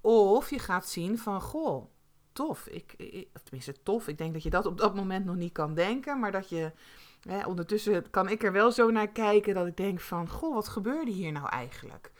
Of 0.00 0.50
je 0.50 0.58
gaat 0.58 0.88
zien 0.88 1.18
van 1.18 1.40
goh, 1.40 1.90
tof. 2.32 2.66
Ik, 2.66 2.94
tenminste 3.42 3.82
tof, 3.82 4.08
ik 4.08 4.18
denk 4.18 4.32
dat 4.32 4.42
je 4.42 4.50
dat 4.50 4.66
op 4.66 4.78
dat 4.78 4.94
moment 4.94 5.24
nog 5.24 5.36
niet 5.36 5.52
kan 5.52 5.74
denken, 5.74 6.20
maar 6.20 6.32
dat 6.32 6.48
je 6.48 6.72
ondertussen 7.46 8.10
kan 8.10 8.28
ik 8.28 8.42
er 8.42 8.52
wel 8.52 8.72
zo 8.72 8.90
naar 8.90 9.08
kijken 9.08 9.54
dat 9.54 9.66
ik 9.66 9.76
denk 9.76 10.00
van 10.00 10.28
goh, 10.28 10.54
wat 10.54 10.68
gebeurde 10.68 11.10
hier 11.10 11.32
nou 11.32 11.48
eigenlijk? 11.48 12.12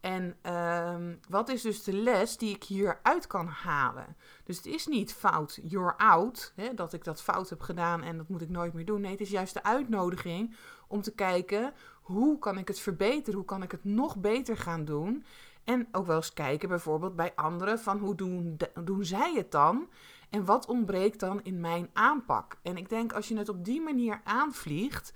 En 0.00 0.36
ehm, 0.42 1.14
wat 1.28 1.48
is 1.48 1.62
dus 1.62 1.82
de 1.82 1.92
les 1.92 2.36
die 2.36 2.54
ik 2.54 2.64
hieruit 2.64 3.26
kan 3.26 3.46
halen? 3.46 4.16
Dus 4.44 4.56
het 4.56 4.66
is 4.66 4.86
niet 4.86 5.12
fout, 5.12 5.58
you're 5.62 5.96
out, 5.96 6.52
hè, 6.56 6.74
dat 6.74 6.92
ik 6.92 7.04
dat 7.04 7.22
fout 7.22 7.50
heb 7.50 7.60
gedaan 7.60 8.02
en 8.02 8.16
dat 8.16 8.28
moet 8.28 8.42
ik 8.42 8.48
nooit 8.48 8.72
meer 8.72 8.84
doen. 8.84 9.00
Nee, 9.00 9.10
het 9.10 9.20
is 9.20 9.30
juist 9.30 9.54
de 9.54 9.62
uitnodiging 9.62 10.56
om 10.86 11.02
te 11.02 11.14
kijken 11.14 11.72
hoe 12.02 12.38
kan 12.38 12.58
ik 12.58 12.68
het 12.68 12.80
verbeteren, 12.80 13.34
hoe 13.34 13.44
kan 13.44 13.62
ik 13.62 13.70
het 13.70 13.84
nog 13.84 14.16
beter 14.16 14.56
gaan 14.56 14.84
doen. 14.84 15.24
En 15.64 15.88
ook 15.92 16.06
wel 16.06 16.16
eens 16.16 16.32
kijken 16.32 16.68
bijvoorbeeld 16.68 17.16
bij 17.16 17.32
anderen 17.34 17.78
van 17.78 17.98
hoe 17.98 18.14
doen, 18.14 18.56
doen 18.84 19.04
zij 19.04 19.34
het 19.34 19.50
dan? 19.50 19.88
En 20.30 20.44
wat 20.44 20.66
ontbreekt 20.66 21.20
dan 21.20 21.40
in 21.42 21.60
mijn 21.60 21.90
aanpak? 21.92 22.56
En 22.62 22.76
ik 22.76 22.88
denk 22.88 23.12
als 23.12 23.28
je 23.28 23.36
het 23.36 23.48
op 23.48 23.64
die 23.64 23.80
manier 23.80 24.20
aanvliegt, 24.24 25.12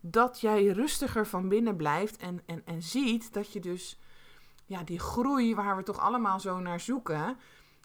dat 0.00 0.40
jij 0.40 0.66
rustiger 0.66 1.26
van 1.26 1.48
binnen 1.48 1.76
blijft 1.76 2.16
en, 2.16 2.40
en, 2.46 2.62
en 2.64 2.82
ziet 2.82 3.32
dat 3.32 3.52
je 3.52 3.60
dus 3.60 3.98
ja, 4.66 4.82
die 4.82 4.98
groei 4.98 5.54
waar 5.54 5.76
we 5.76 5.82
toch 5.82 5.98
allemaal 5.98 6.40
zo 6.40 6.58
naar 6.58 6.80
zoeken, 6.80 7.36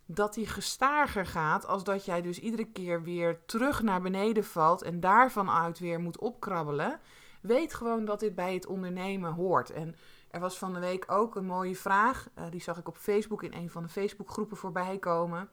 dat 0.06 0.34
die 0.34 0.48
gestager 0.48 1.26
gaat 1.26 1.66
als 1.66 1.84
dat 1.84 2.06
jij 2.06 2.22
dus 2.22 2.40
iedere 2.40 2.66
keer 2.66 3.04
weer 3.04 3.46
terug 3.46 3.82
naar 3.82 4.02
beneden 4.02 4.44
valt 4.44 4.82
en 4.82 5.00
daarvan 5.00 5.50
uit 5.50 5.80
weer 5.80 6.00
moet 6.00 6.20
opkrabbelen. 6.20 7.00
Weet 7.42 7.74
gewoon 7.74 8.06
dat 8.06 8.20
dit 8.20 8.36
bij 8.36 8.54
het 8.54 8.66
ondernemen 8.66 9.34
hoort. 9.34 9.70
En 9.70 9.96
er 10.30 10.40
was 10.40 10.58
van 10.58 10.74
de 10.74 10.80
week 10.80 11.12
ook 11.12 11.36
een 11.36 11.46
mooie 11.46 11.76
vraag. 11.76 12.30
Uh, 12.40 12.44
die 12.50 12.62
zag 12.62 12.78
ik 12.78 12.88
op 12.88 12.98
Facebook 12.98 13.44
in 13.44 13.54
een 13.54 13.70
van 13.70 13.84
de 13.84 13.90
Facebookgroepen 13.90 14.58
voorbij 14.58 14.98
komen. 14.98 15.50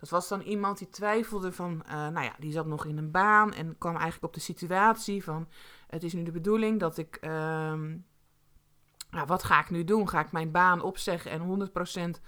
Dat 0.00 0.08
was 0.08 0.28
dan 0.28 0.40
iemand 0.40 0.78
die 0.78 0.88
twijfelde 0.88 1.52
van, 1.52 1.82
uh, 1.86 1.92
nou 1.92 2.22
ja, 2.22 2.34
die 2.38 2.52
zat 2.52 2.66
nog 2.66 2.84
in 2.84 2.98
een 2.98 3.10
baan 3.10 3.52
en 3.52 3.78
kwam 3.78 3.92
eigenlijk 3.92 4.24
op 4.24 4.34
de 4.34 4.40
situatie 4.40 5.24
van, 5.24 5.48
het 5.86 6.02
is 6.02 6.12
nu 6.12 6.22
de 6.22 6.30
bedoeling 6.30 6.80
dat 6.80 6.98
ik, 6.98 7.18
uh, 7.20 7.30
nou, 9.10 9.26
wat 9.26 9.42
ga 9.42 9.60
ik 9.60 9.70
nu 9.70 9.84
doen? 9.84 10.08
Ga 10.08 10.20
ik 10.20 10.32
mijn 10.32 10.50
baan 10.50 10.80
opzeggen 10.80 11.30
en 11.30 11.70
100% 12.18 12.20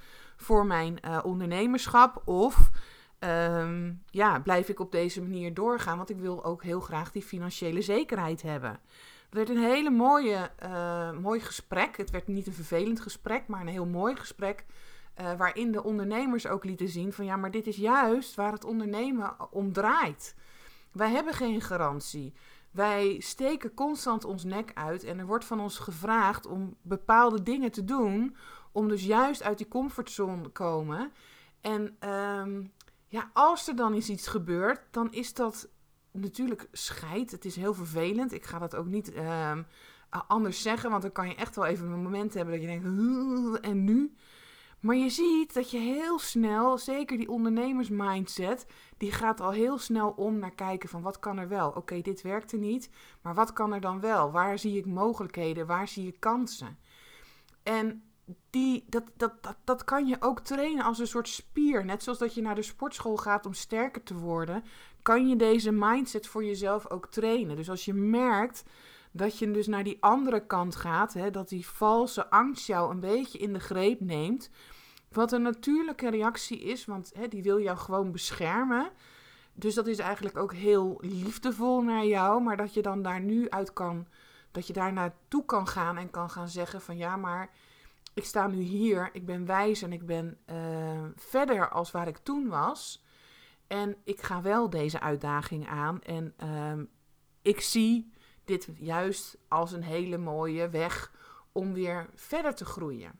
voor 0.43 0.67
mijn 0.67 0.99
uh, 1.05 1.19
ondernemerschap? 1.23 2.23
Of 2.25 2.71
um, 3.19 4.03
ja, 4.11 4.41
blijf 4.41 4.69
ik 4.69 4.81
op 4.81 4.93
deze 4.93 5.23
manier 5.23 5.55
doorgaan? 5.55 5.97
Want 5.97 6.11
ik 6.11 6.19
wil 6.19 6.45
ook 6.45 6.63
heel 6.63 6.81
graag 6.81 7.13
die 7.13 7.23
financiële 7.23 7.83
zekerheid 7.83 8.43
hebben. 8.43 8.71
Het 8.71 9.35
werd 9.35 9.49
een 9.49 9.71
hele 9.71 9.91
mooie, 9.91 10.51
uh, 10.65 11.13
mooi 11.13 11.41
gesprek. 11.41 11.97
Het 11.97 12.11
werd 12.11 12.27
niet 12.27 12.47
een 12.47 12.53
vervelend 12.53 13.01
gesprek, 13.01 13.47
maar 13.47 13.61
een 13.61 13.67
heel 13.67 13.87
mooi 13.87 14.17
gesprek. 14.17 14.65
Uh, 15.21 15.33
waarin 15.33 15.73
de 15.73 15.83
ondernemers 15.83 16.47
ook 16.47 16.65
lieten 16.65 16.89
zien 16.89 17.13
van 17.13 17.25
ja, 17.25 17.37
maar 17.37 17.51
dit 17.51 17.67
is 17.67 17.77
juist 17.77 18.35
waar 18.35 18.53
het 18.53 18.65
ondernemen 18.65 19.53
om 19.53 19.73
draait. 19.73 20.35
Wij 20.93 21.11
hebben 21.11 21.35
geen 21.35 21.61
garantie. 21.61 22.33
Wij 22.73 23.21
steken 23.21 23.75
constant 23.75 24.25
ons 24.25 24.45
nek 24.45 24.71
uit 24.75 25.05
en 25.05 25.19
er 25.19 25.27
wordt 25.27 25.45
van 25.45 25.61
ons 25.61 25.79
gevraagd 25.79 26.47
om 26.47 26.77
bepaalde 26.83 27.43
dingen 27.43 27.71
te 27.71 27.85
doen, 27.85 28.37
om 28.73 28.89
dus 28.89 29.05
juist 29.05 29.43
uit 29.43 29.59
die 29.59 29.69
comfortzone 29.69 30.43
te 30.43 30.49
komen. 30.49 31.13
En 31.61 31.97
um, 32.09 32.73
ja, 33.09 33.31
als 33.33 33.69
er 33.69 33.77
dan 33.77 33.93
eens 33.93 34.09
iets 34.09 34.27
gebeurt, 34.27 34.81
dan 34.91 35.13
is 35.13 35.35
dat 35.35 35.69
natuurlijk 36.11 36.69
scheid. 36.73 37.31
Het 37.31 37.45
is 37.45 37.57
heel 37.57 37.75
vervelend. 37.75 38.33
Ik 38.33 38.45
ga 38.45 38.59
dat 38.59 38.77
ook 38.77 38.87
niet 38.87 39.17
um, 39.17 39.67
anders 40.27 40.63
zeggen, 40.63 40.91
want 40.91 41.03
dan 41.03 41.13
kan 41.13 41.29
je 41.29 41.35
echt 41.35 41.57
wel 41.57 41.67
even 41.67 41.87
een 41.87 42.03
moment 42.03 42.35
hebben 42.35 42.55
dat 42.55 42.63
je 42.63 42.69
denkt, 42.69 43.61
en 43.61 43.85
nu? 43.85 44.15
Maar 44.83 44.97
je 44.97 45.11
ziet 45.11 45.55
dat 45.55 45.71
je 45.71 45.79
heel 45.79 46.19
snel, 46.19 46.79
zeker 46.79 47.17
die 47.17 47.31
ondernemersmindset, 47.31 48.67
die 48.97 49.13
gaat 49.13 49.41
al 49.41 49.51
heel 49.51 49.79
snel 49.79 50.11
om 50.11 50.39
naar 50.39 50.55
kijken 50.55 50.89
van 50.89 51.03
wat 51.03 51.19
kan 51.19 51.39
er 51.39 51.49
wel. 51.49 51.71
Oké, 51.71 52.01
dit 52.01 52.23
werkte 52.23 52.57
niet, 52.57 52.91
maar 53.21 53.35
wat 53.35 53.53
kan 53.53 53.73
er 53.73 53.81
dan 53.81 54.01
wel? 54.01 54.31
Waar 54.31 54.59
zie 54.59 54.77
ik 54.77 54.87
mogelijkheden? 54.87 55.67
Waar 55.67 55.89
zie 55.89 56.07
ik 56.07 56.21
kansen? 56.21 56.79
En 57.63 58.03
die, 58.51 58.85
dat, 58.89 59.05
dat, 59.17 59.43
dat, 59.43 59.57
dat 59.65 59.85
kan 59.85 60.07
je 60.07 60.17
ook 60.21 60.41
trainen 60.41 60.85
als 60.85 60.99
een 60.99 61.07
soort 61.07 61.29
spier. 61.29 61.85
Net 61.85 62.03
zoals 62.03 62.19
dat 62.19 62.35
je 62.35 62.43
naar 62.43 62.55
de 62.55 62.63
sportschool 62.63 63.17
gaat 63.17 63.47
om 63.47 63.53
sterker 63.53 64.03
te 64.03 64.15
worden, 64.15 64.65
kan 65.03 65.29
je 65.29 65.37
deze 65.37 65.73
mindset 65.73 66.27
voor 66.27 66.45
jezelf 66.45 66.91
ook 66.91 67.07
trainen. 67.07 67.57
Dus 67.57 67.71
als 67.71 67.85
je 67.85 67.95
merkt 67.95 68.65
dat 69.13 69.39
je 69.39 69.51
dus 69.51 69.67
naar 69.67 69.85
die 69.85 69.97
andere 70.01 70.47
kant 70.47 70.77
gaat, 70.77 71.13
hè, 71.13 71.31
dat 71.31 71.49
die 71.49 71.67
valse 71.67 72.31
angst 72.31 72.67
jou 72.67 72.91
een 72.91 73.01
beetje 73.01 73.39
in 73.39 73.53
de 73.53 73.61
greep 73.61 74.01
neemt, 74.01 74.51
wat 75.09 75.33
een 75.33 75.43
natuurlijke 75.43 76.11
reactie 76.11 76.61
is, 76.61 76.85
want 76.85 77.11
hè, 77.15 77.29
die 77.29 77.43
wil 77.43 77.61
jou 77.61 77.79
gewoon 77.79 78.13
beschermen. 78.13 78.91
Dus 79.55 79.75
dat 79.75 79.87
is 79.87 79.99
eigenlijk 79.99 80.37
ook 80.37 80.53
heel 80.53 80.99
liefdevol 81.01 81.83
naar 81.83 82.07
jou, 82.07 82.43
maar 82.43 82.57
dat 82.57 82.75
je 82.75 82.83
dan 82.83 83.03
daar 83.03 83.21
nu 83.21 83.51
uit 83.51 83.73
kan, 83.73 84.07
dat 84.51 84.67
je 84.67 84.73
daar 84.73 84.93
naartoe 84.93 85.45
kan 85.45 85.67
gaan 85.67 85.97
en 85.97 86.11
kan 86.11 86.31
gaan 86.31 86.49
zeggen 86.49 86.81
van 86.81 86.97
ja, 86.97 87.17
maar 87.17 87.51
ik 88.15 88.25
sta 88.25 88.47
nu 88.47 88.61
hier, 88.61 89.11
ik 89.13 89.27
ben 89.27 89.47
wijs 89.47 89.83
en 89.83 89.93
ik 89.93 90.07
ben 90.07 90.39
uh, 90.51 91.05
verder 91.17 91.69
als 91.69 91.91
waar 91.91 92.09
ik 92.09 92.19
toen 92.19 92.49
was. 92.49 93.05
En 93.67 93.97
ik 94.05 94.23
ga 94.23 94.43
wel 94.43 94.71
deze 94.71 95.01
uitdaging 95.01 95.69
aan 95.69 96.03
en 96.03 96.35
uh, 96.45 96.85
ik 97.43 97.61
zie 97.61 98.13
dit 98.61 98.69
juist 98.79 99.37
als 99.49 99.73
een 99.73 99.83
hele 99.83 100.19
mooie 100.19 100.69
weg 100.69 101.13
om 101.53 101.73
weer 101.73 102.09
verder 102.15 102.55
te 102.55 102.65
groeien. 102.65 103.13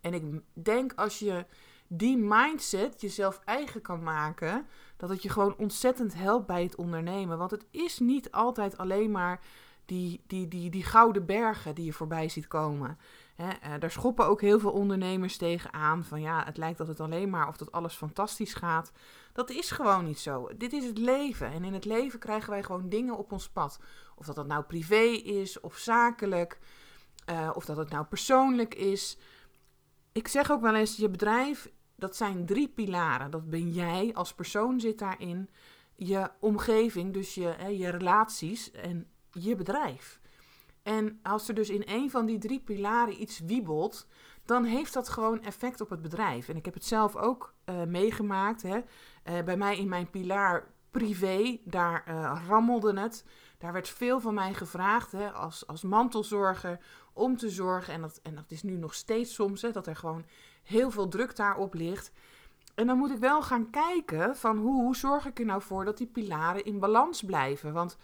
En 0.00 0.14
ik 0.14 0.40
denk 0.52 0.92
als 0.94 1.18
je 1.18 1.46
die 1.86 2.16
mindset 2.16 3.00
jezelf 3.00 3.40
eigen 3.44 3.80
kan 3.80 4.02
maken, 4.02 4.66
dat 4.96 5.08
het 5.08 5.22
je 5.22 5.28
gewoon 5.28 5.56
ontzettend 5.56 6.14
helpt 6.14 6.46
bij 6.46 6.62
het 6.62 6.76
ondernemen. 6.76 7.38
Want 7.38 7.50
het 7.50 7.66
is 7.70 7.98
niet 7.98 8.30
altijd 8.30 8.78
alleen 8.78 9.10
maar 9.10 9.40
die, 9.84 10.20
die, 10.26 10.48
die, 10.48 10.70
die 10.70 10.84
gouden 10.84 11.26
bergen 11.26 11.74
die 11.74 11.84
je 11.84 11.92
voorbij 11.92 12.28
ziet 12.28 12.46
komen. 12.46 12.98
He, 13.34 13.48
uh, 13.48 13.80
daar 13.80 13.90
schoppen 13.90 14.26
ook 14.26 14.40
heel 14.40 14.60
veel 14.60 14.70
ondernemers 14.70 15.36
tegenaan. 15.36 16.04
Van 16.04 16.20
ja, 16.20 16.44
het 16.44 16.56
lijkt 16.56 16.78
dat 16.78 16.88
het 16.88 17.00
alleen 17.00 17.30
maar 17.30 17.48
of 17.48 17.56
dat 17.56 17.72
alles 17.72 17.94
fantastisch 17.94 18.54
gaat. 18.54 18.92
Dat 19.32 19.50
is 19.50 19.70
gewoon 19.70 20.04
niet 20.04 20.18
zo. 20.18 20.48
Dit 20.56 20.72
is 20.72 20.84
het 20.84 20.98
leven. 20.98 21.50
En 21.50 21.64
in 21.64 21.72
het 21.72 21.84
leven 21.84 22.18
krijgen 22.18 22.50
wij 22.50 22.62
gewoon 22.62 22.88
dingen 22.88 23.18
op 23.18 23.32
ons 23.32 23.48
pad. 23.48 23.80
Of 24.16 24.26
dat 24.26 24.36
dat 24.36 24.46
nou 24.46 24.62
privé 24.64 25.02
is 25.24 25.60
of 25.60 25.76
zakelijk. 25.76 26.58
Uh, 27.30 27.50
of 27.54 27.64
dat 27.64 27.76
het 27.76 27.90
nou 27.90 28.04
persoonlijk 28.04 28.74
is 28.74 29.18
ik 30.12 30.28
zeg 30.28 30.50
ook 30.50 30.60
wel 30.60 30.74
eens, 30.74 30.96
je 30.96 31.08
bedrijf, 31.08 31.70
dat 31.96 32.16
zijn 32.16 32.46
drie 32.46 32.68
pilaren. 32.68 33.30
Dat 33.30 33.50
ben 33.50 33.72
jij 33.72 34.10
als 34.14 34.34
persoon 34.34 34.80
zit 34.80 34.98
daarin, 34.98 35.50
je 35.94 36.30
omgeving, 36.40 37.12
dus 37.12 37.34
je, 37.34 37.54
hè, 37.56 37.66
je 37.66 37.88
relaties 37.88 38.70
en 38.70 39.06
je 39.30 39.54
bedrijf. 39.54 40.20
En 40.82 41.18
als 41.22 41.48
er 41.48 41.54
dus 41.54 41.70
in 41.70 41.82
een 41.86 42.10
van 42.10 42.26
die 42.26 42.38
drie 42.38 42.60
pilaren 42.60 43.22
iets 43.22 43.40
wiebelt, 43.40 44.06
dan 44.44 44.64
heeft 44.64 44.92
dat 44.92 45.08
gewoon 45.08 45.42
effect 45.42 45.80
op 45.80 45.90
het 45.90 46.02
bedrijf. 46.02 46.48
En 46.48 46.56
ik 46.56 46.64
heb 46.64 46.74
het 46.74 46.84
zelf 46.84 47.16
ook 47.16 47.54
uh, 47.66 47.82
meegemaakt. 47.82 48.62
Hè. 48.62 48.76
Uh, 48.76 49.42
bij 49.44 49.56
mij 49.56 49.78
in 49.78 49.88
mijn 49.88 50.10
pilaar 50.10 50.66
privé, 50.90 51.58
daar 51.64 52.04
uh, 52.08 52.42
rammelde 52.48 53.00
het. 53.00 53.24
Daar 53.58 53.72
werd 53.72 53.88
veel 53.88 54.20
van 54.20 54.34
mij 54.34 54.54
gevraagd 54.54 55.12
hè, 55.12 55.32
als, 55.32 55.66
als 55.66 55.82
mantelzorger 55.82 56.78
om 57.12 57.36
te 57.36 57.50
zorgen. 57.50 57.94
En 57.94 58.00
dat, 58.00 58.20
en 58.22 58.34
dat 58.34 58.50
is 58.50 58.62
nu 58.62 58.76
nog 58.76 58.94
steeds 58.94 59.34
soms, 59.34 59.62
hè, 59.62 59.70
dat 59.70 59.86
er 59.86 59.96
gewoon 59.96 60.24
heel 60.62 60.90
veel 60.90 61.08
druk 61.08 61.36
daarop 61.36 61.74
ligt. 61.74 62.12
En 62.74 62.86
dan 62.86 62.98
moet 62.98 63.10
ik 63.10 63.18
wel 63.18 63.42
gaan 63.42 63.70
kijken 63.70 64.36
van 64.36 64.58
hoe, 64.58 64.82
hoe 64.82 64.96
zorg 64.96 65.26
ik 65.26 65.38
er 65.38 65.44
nou 65.44 65.62
voor 65.62 65.84
dat 65.84 65.98
die 65.98 66.06
pilaren 66.06 66.64
in 66.64 66.78
balans 66.78 67.22
blijven. 67.22 67.72
Want 67.72 67.96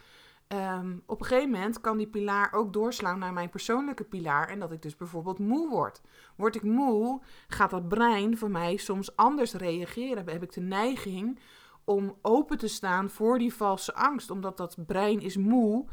um, 0.48 1.02
op 1.06 1.20
een 1.20 1.26
gegeven 1.26 1.50
moment 1.50 1.80
kan 1.80 1.96
die 1.96 2.06
pilaar 2.06 2.52
ook 2.52 2.72
doorslaan 2.72 3.18
naar 3.18 3.32
mijn 3.32 3.50
persoonlijke 3.50 4.04
pilaar. 4.04 4.48
En 4.48 4.58
dat 4.58 4.72
ik 4.72 4.82
dus 4.82 4.96
bijvoorbeeld 4.96 5.38
moe 5.38 5.68
word. 5.68 6.00
Word 6.36 6.56
ik 6.56 6.62
moe, 6.62 7.22
gaat 7.48 7.70
dat 7.70 7.88
brein 7.88 8.38
van 8.38 8.50
mij 8.50 8.76
soms 8.76 9.16
anders 9.16 9.52
reageren. 9.52 10.28
Heb 10.28 10.42
ik 10.42 10.52
de 10.52 10.60
neiging 10.60 11.38
om 11.84 12.18
open 12.22 12.58
te 12.58 12.68
staan 12.68 13.10
voor 13.10 13.38
die 13.38 13.54
valse 13.54 13.94
angst. 13.94 14.30
Omdat 14.30 14.56
dat 14.56 14.76
brein 14.86 15.20
is 15.20 15.36
moe 15.36 15.86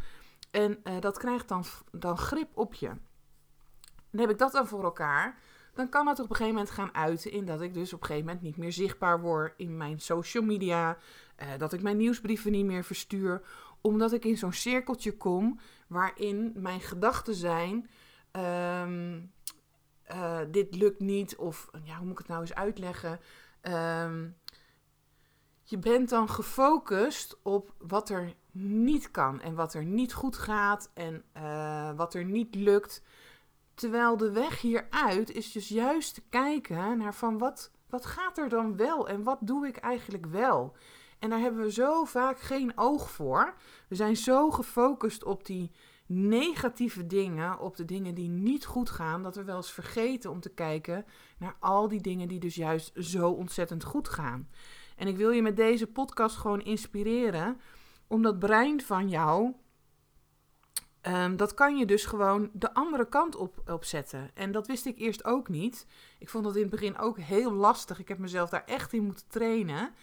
en 0.51 0.79
uh, 0.83 0.99
dat 0.99 1.17
krijgt 1.17 1.47
dan, 1.47 1.63
dan 1.91 2.17
grip 2.17 2.57
op 2.57 2.73
je. 2.73 2.87
En 4.11 4.19
heb 4.19 4.29
ik 4.29 4.37
dat 4.37 4.51
dan 4.51 4.67
voor 4.67 4.83
elkaar, 4.83 5.39
dan 5.73 5.89
kan 5.89 6.07
het 6.07 6.19
op 6.19 6.29
een 6.29 6.35
gegeven 6.35 6.55
moment 6.55 6.73
gaan 6.73 6.93
uiten 6.93 7.31
in 7.31 7.45
dat 7.45 7.61
ik 7.61 7.73
dus 7.73 7.93
op 7.93 7.99
een 7.99 8.05
gegeven 8.05 8.27
moment 8.27 8.45
niet 8.45 8.57
meer 8.57 8.71
zichtbaar 8.71 9.21
word 9.21 9.53
in 9.57 9.77
mijn 9.77 9.99
social 9.99 10.43
media. 10.43 10.97
Uh, 11.41 11.47
dat 11.57 11.73
ik 11.73 11.81
mijn 11.81 11.97
nieuwsbrieven 11.97 12.51
niet 12.51 12.65
meer 12.65 12.83
verstuur. 12.83 13.41
Omdat 13.85 14.13
ik 14.13 14.25
in 14.25 14.37
zo'n 14.37 14.53
cirkeltje 14.53 15.17
kom 15.17 15.59
waarin 15.87 16.51
mijn 16.55 16.81
gedachten 16.81 17.35
zijn. 17.35 17.89
Um, 18.31 19.31
uh, 20.11 20.39
dit 20.51 20.75
lukt 20.75 20.99
niet, 20.99 21.35
of 21.35 21.69
ja, 21.83 21.95
hoe 21.95 22.03
moet 22.03 22.11
ik 22.11 22.17
het 22.17 22.27
nou 22.27 22.41
eens 22.41 22.53
uitleggen? 22.53 23.19
Um, 23.61 24.37
je 25.63 25.77
bent 25.77 26.09
dan 26.09 26.29
gefocust 26.29 27.37
op 27.41 27.73
wat 27.77 28.09
er 28.09 28.33
niet 28.51 29.11
kan 29.11 29.41
en 29.41 29.55
wat 29.55 29.73
er 29.73 29.85
niet 29.85 30.13
goed 30.13 30.37
gaat 30.37 30.91
en 30.93 31.23
uh, 31.37 31.91
wat 31.95 32.13
er 32.13 32.25
niet 32.25 32.55
lukt. 32.55 33.03
Terwijl 33.73 34.17
de 34.17 34.31
weg 34.31 34.61
hieruit 34.61 35.31
is 35.31 35.51
dus 35.51 35.67
juist 35.67 36.13
te 36.13 36.21
kijken 36.29 36.97
naar 36.97 37.15
van 37.15 37.37
wat, 37.37 37.71
wat 37.89 38.05
gaat 38.05 38.37
er 38.37 38.49
dan 38.49 38.77
wel 38.77 39.07
en 39.07 39.23
wat 39.23 39.39
doe 39.41 39.67
ik 39.67 39.77
eigenlijk 39.77 40.25
wel. 40.25 40.75
En 41.19 41.29
daar 41.29 41.39
hebben 41.39 41.61
we 41.61 41.71
zo 41.71 42.03
vaak 42.05 42.39
geen 42.39 42.77
oog 42.77 43.11
voor. 43.11 43.55
We 43.89 43.95
zijn 43.95 44.17
zo 44.17 44.51
gefocust 44.51 45.23
op 45.23 45.45
die 45.45 45.71
negatieve 46.07 47.07
dingen, 47.07 47.59
op 47.59 47.75
de 47.75 47.85
dingen 47.85 48.15
die 48.15 48.29
niet 48.29 48.65
goed 48.65 48.89
gaan, 48.89 49.23
dat 49.23 49.35
we 49.35 49.43
wel 49.43 49.55
eens 49.55 49.71
vergeten 49.71 50.31
om 50.31 50.39
te 50.39 50.53
kijken 50.53 51.05
naar 51.37 51.55
al 51.59 51.87
die 51.87 52.01
dingen 52.01 52.27
die 52.27 52.39
dus 52.39 52.55
juist 52.55 52.91
zo 52.95 53.29
ontzettend 53.29 53.83
goed 53.83 54.09
gaan. 54.09 54.49
En 54.95 55.07
ik 55.07 55.17
wil 55.17 55.31
je 55.31 55.41
met 55.41 55.55
deze 55.55 55.87
podcast 55.87 56.35
gewoon 56.35 56.61
inspireren 56.61 57.59
om 58.07 58.21
dat 58.21 58.39
brein 58.39 58.81
van 58.81 59.09
jou, 59.09 59.53
um, 61.07 61.37
dat 61.37 61.53
kan 61.53 61.77
je 61.77 61.85
dus 61.85 62.05
gewoon 62.05 62.49
de 62.53 62.73
andere 62.73 63.09
kant 63.09 63.35
op, 63.35 63.61
op 63.65 63.83
zetten. 63.83 64.31
En 64.33 64.51
dat 64.51 64.67
wist 64.67 64.85
ik 64.85 64.99
eerst 64.99 65.25
ook 65.25 65.47
niet. 65.49 65.87
Ik 66.19 66.29
vond 66.29 66.43
dat 66.43 66.55
in 66.55 66.61
het 66.61 66.71
begin 66.71 66.97
ook 66.97 67.19
heel 67.19 67.51
lastig. 67.51 67.99
Ik 67.99 68.07
heb 68.07 68.17
mezelf 68.17 68.49
daar 68.49 68.65
echt 68.65 68.93
in 68.93 69.03
moeten 69.03 69.27
trainen. 69.27 69.93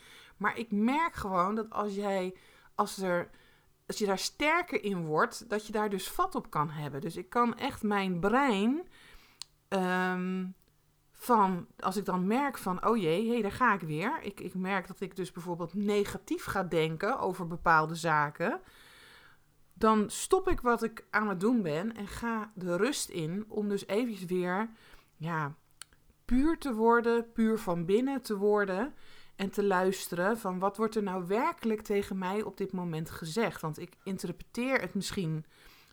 Maar 0.42 0.58
ik 0.58 0.70
merk 0.70 1.14
gewoon 1.14 1.54
dat 1.54 1.70
als 1.70 1.94
jij, 1.94 2.36
als 2.74 2.98
er 2.98 3.30
als 3.86 3.98
je 4.00 4.06
daar 4.06 4.18
sterker 4.18 4.84
in 4.84 5.04
wordt, 5.04 5.48
dat 5.50 5.66
je 5.66 5.72
daar 5.72 5.90
dus 5.90 6.08
vat 6.08 6.34
op 6.34 6.50
kan 6.50 6.70
hebben. 6.70 7.00
Dus 7.00 7.16
ik 7.16 7.28
kan 7.28 7.58
echt 7.58 7.82
mijn 7.82 8.20
brein 8.20 8.88
ehm, 9.68 10.46
van, 11.12 11.66
als 11.78 11.96
ik 11.96 12.04
dan 12.04 12.26
merk 12.26 12.58
van, 12.58 12.86
oh 12.86 12.96
jee, 12.96 13.26
hé, 13.26 13.32
hey, 13.32 13.42
daar 13.42 13.52
ga 13.52 13.74
ik 13.74 13.80
weer. 13.80 14.22
Ik, 14.22 14.40
ik 14.40 14.54
merk 14.54 14.86
dat 14.86 15.00
ik 15.00 15.16
dus 15.16 15.32
bijvoorbeeld 15.32 15.74
negatief 15.74 16.44
ga 16.44 16.62
denken 16.62 17.18
over 17.18 17.46
bepaalde 17.46 17.94
zaken. 17.94 18.60
Dan 19.72 20.10
stop 20.10 20.48
ik 20.48 20.60
wat 20.60 20.82
ik 20.82 21.06
aan 21.10 21.28
het 21.28 21.40
doen 21.40 21.62
ben 21.62 21.96
en 21.96 22.08
ga 22.08 22.52
de 22.54 22.76
rust 22.76 23.08
in 23.08 23.44
om 23.48 23.68
dus 23.68 23.86
even 23.86 24.26
weer, 24.26 24.70
ja, 25.16 25.54
puur 26.24 26.58
te 26.58 26.74
worden, 26.74 27.32
puur 27.32 27.58
van 27.58 27.84
binnen 27.84 28.22
te 28.22 28.36
worden 28.36 28.94
en 29.42 29.50
te 29.50 29.64
luisteren 29.64 30.38
van 30.38 30.58
wat 30.58 30.76
wordt 30.76 30.96
er 30.96 31.02
nou 31.02 31.26
werkelijk 31.26 31.80
tegen 31.80 32.18
mij 32.18 32.42
op 32.42 32.56
dit 32.56 32.72
moment 32.72 33.10
gezegd. 33.10 33.60
Want 33.60 33.78
ik 33.78 33.96
interpreteer 34.02 34.80
het 34.80 34.94
misschien 34.94 35.44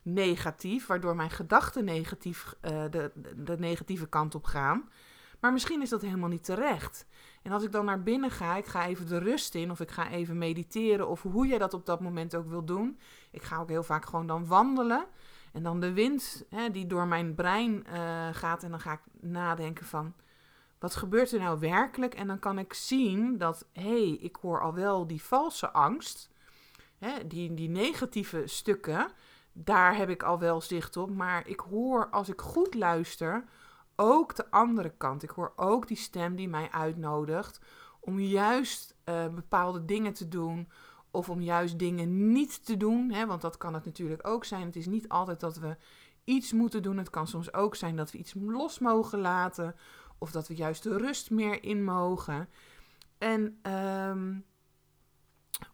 negatief, 0.01 0.87
waardoor 0.87 1.15
mijn 1.15 1.29
gedachten 1.29 1.85
negatief, 1.85 2.55
uh, 2.61 2.71
de, 2.89 3.11
de 3.35 3.59
negatieve 3.59 4.07
kant 4.07 4.35
op 4.35 4.45
gaan. 4.45 4.89
Maar 5.39 5.53
misschien 5.53 5.81
is 5.81 5.89
dat 5.89 6.01
helemaal 6.01 6.29
niet 6.29 6.43
terecht. 6.43 7.05
En 7.41 7.51
als 7.51 7.63
ik 7.63 7.71
dan 7.71 7.85
naar 7.85 8.03
binnen 8.03 8.31
ga, 8.31 8.55
ik 8.57 8.65
ga 8.65 8.87
even 8.87 9.07
de 9.07 9.17
rust 9.17 9.55
in, 9.55 9.71
of 9.71 9.79
ik 9.79 9.91
ga 9.91 10.09
even 10.09 10.37
mediteren, 10.37 11.07
of 11.07 11.21
hoe 11.21 11.47
jij 11.47 11.57
dat 11.57 11.73
op 11.73 11.85
dat 11.85 12.01
moment 12.01 12.35
ook 12.35 12.49
wil 12.49 12.65
doen. 12.65 12.99
Ik 13.31 13.43
ga 13.43 13.57
ook 13.57 13.69
heel 13.69 13.83
vaak 13.83 14.05
gewoon 14.05 14.27
dan 14.27 14.47
wandelen. 14.47 15.05
En 15.53 15.63
dan 15.63 15.79
de 15.79 15.93
wind 15.93 16.45
hè, 16.49 16.71
die 16.71 16.87
door 16.87 17.07
mijn 17.07 17.35
brein 17.35 17.85
uh, 17.93 18.27
gaat. 18.31 18.63
En 18.63 18.69
dan 18.69 18.79
ga 18.79 18.91
ik 18.91 19.01
nadenken 19.21 19.85
van, 19.85 20.13
wat 20.79 20.95
gebeurt 20.95 21.31
er 21.31 21.39
nou 21.39 21.59
werkelijk? 21.59 22.13
En 22.13 22.27
dan 22.27 22.39
kan 22.39 22.59
ik 22.59 22.73
zien 22.73 23.37
dat, 23.37 23.67
hé, 23.73 23.81
hey, 23.81 24.17
ik 24.21 24.35
hoor 24.41 24.61
al 24.61 24.73
wel 24.73 25.07
die 25.07 25.23
valse 25.23 25.71
angst, 25.71 26.29
hè, 26.97 27.27
die, 27.27 27.53
die 27.53 27.69
negatieve 27.69 28.41
stukken, 28.45 29.11
daar 29.51 29.95
heb 29.95 30.09
ik 30.09 30.23
al 30.23 30.39
wel 30.39 30.61
zicht 30.61 30.97
op. 30.97 31.09
Maar 31.09 31.47
ik 31.47 31.59
hoor, 31.59 32.09
als 32.09 32.29
ik 32.29 32.41
goed 32.41 32.73
luister, 32.73 33.43
ook 33.95 34.35
de 34.35 34.51
andere 34.51 34.93
kant. 34.97 35.23
Ik 35.23 35.29
hoor 35.29 35.53
ook 35.55 35.87
die 35.87 35.97
stem 35.97 36.35
die 36.35 36.49
mij 36.49 36.71
uitnodigt 36.71 37.59
om 37.99 38.19
juist 38.19 38.95
uh, 39.05 39.27
bepaalde 39.27 39.85
dingen 39.85 40.13
te 40.13 40.27
doen. 40.27 40.69
Of 41.11 41.29
om 41.29 41.41
juist 41.41 41.79
dingen 41.79 42.31
niet 42.31 42.65
te 42.65 42.77
doen. 42.77 43.11
Hè, 43.11 43.25
want 43.25 43.41
dat 43.41 43.57
kan 43.57 43.73
het 43.73 43.85
natuurlijk 43.85 44.27
ook 44.27 44.45
zijn. 44.45 44.65
Het 44.65 44.75
is 44.75 44.85
niet 44.85 45.09
altijd 45.09 45.39
dat 45.39 45.57
we 45.57 45.77
iets 46.23 46.53
moeten 46.53 46.81
doen. 46.81 46.97
Het 46.97 47.09
kan 47.09 47.27
soms 47.27 47.53
ook 47.53 47.75
zijn 47.75 47.95
dat 47.95 48.11
we 48.11 48.17
iets 48.17 48.33
los 48.37 48.79
mogen 48.79 49.19
laten. 49.19 49.75
Of 50.19 50.31
dat 50.31 50.47
we 50.47 50.55
juist 50.55 50.83
de 50.83 50.97
rust 50.97 51.29
meer 51.29 51.63
in 51.63 51.83
mogen. 51.83 52.49
En 53.17 53.59
um, 53.71 54.45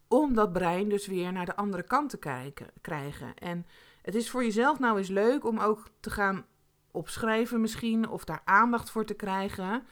om 0.07 0.33
dat 0.33 0.53
brein 0.53 0.89
dus 0.89 1.07
weer 1.07 1.31
naar 1.31 1.45
de 1.45 1.55
andere 1.55 1.83
kant 1.83 2.09
te 2.09 2.17
kijken, 2.17 2.67
krijgen. 2.81 3.35
En 3.35 3.65
het 4.01 4.15
is 4.15 4.29
voor 4.29 4.43
jezelf 4.43 4.79
nou 4.79 4.97
eens 4.97 5.09
leuk 5.09 5.45
om 5.45 5.59
ook 5.59 5.87
te 5.99 6.09
gaan 6.09 6.45
opschrijven 6.91 7.61
misschien. 7.61 8.09
Of 8.09 8.23
daar 8.23 8.41
aandacht 8.45 8.89
voor 8.89 9.05
te 9.05 9.13
krijgen. 9.13 9.83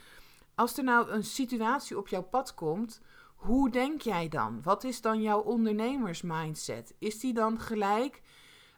Als 0.56 0.78
er 0.78 0.84
nou 0.84 1.10
een 1.10 1.24
situatie 1.24 1.98
op 1.98 2.08
jouw 2.08 2.24
pad 2.24 2.54
komt... 2.54 3.02
Hoe 3.44 3.70
denk 3.70 4.02
jij 4.02 4.30
dan? 4.30 4.62
Wat 4.62 4.84
is 4.84 5.02
dan 5.02 5.22
jouw 5.22 5.40
ondernemersmindset? 5.40 6.96
Is 7.00 7.20
die 7.20 7.34
dan 7.34 7.60
gelijk 7.60 8.22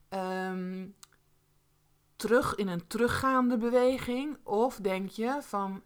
um, 0.09 0.95
terug 2.15 2.55
in 2.55 2.67
een 2.67 2.87
teruggaande 2.87 3.57
beweging? 3.57 4.37
Of 4.43 4.75
denk 4.75 5.09
je 5.09 5.37
van: 5.41 5.83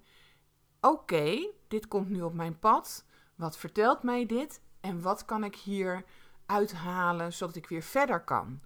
oké, 0.82 1.48
dit 1.68 1.88
komt 1.88 2.10
nu 2.10 2.22
op 2.22 2.34
mijn 2.34 2.60
pad. 2.60 3.06
Wat 3.36 3.58
vertelt 3.58 4.04
mij 4.04 4.26
dit? 4.26 4.62
En 4.82 5.02
wat 5.02 5.26
kan 5.26 5.44
ik 5.44 5.56
hier 5.56 6.04
uithalen 6.46 7.34
zodat 7.34 7.56
ik 7.56 7.68
weer 7.68 7.82
verder 7.82 8.24
kan? 8.24 8.60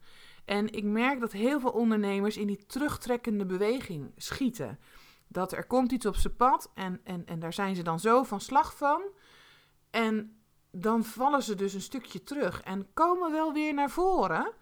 En 0.45 0.73
ik 0.73 0.84
merk 0.84 1.19
dat 1.19 1.32
heel 1.32 1.60
veel 1.60 1.71
ondernemers 1.71 2.38
in 2.38 2.47
die 2.47 2.65
terugtrekkende 2.65 3.45
beweging 3.45 4.12
schieten. 4.17 4.80
Dat 5.28 5.52
er 5.52 5.65
komt 5.65 5.91
iets 5.91 6.06
op 6.06 6.15
zijn 6.15 6.36
pad 6.36 6.71
en, 6.73 7.02
en, 7.04 7.26
en 7.26 7.39
daar 7.39 7.54
zijn 7.54 7.76
ze 7.76 7.84
dan 7.84 7.99
zo 7.99 8.23
van 8.23 8.41
slag 8.41 8.78
van. 8.78 9.02
En 9.89 10.38
dan 10.71 11.04
vallen 11.04 11.43
ze 11.43 11.56
dus 11.56 11.73
een 11.73 11.82
stukje 11.82 12.23
terug 12.23 12.62
en 12.62 12.93
komen 12.93 13.32
wel 13.32 13.54
weer 13.54 13.73
naar 13.73 13.89
voren. 13.89 14.54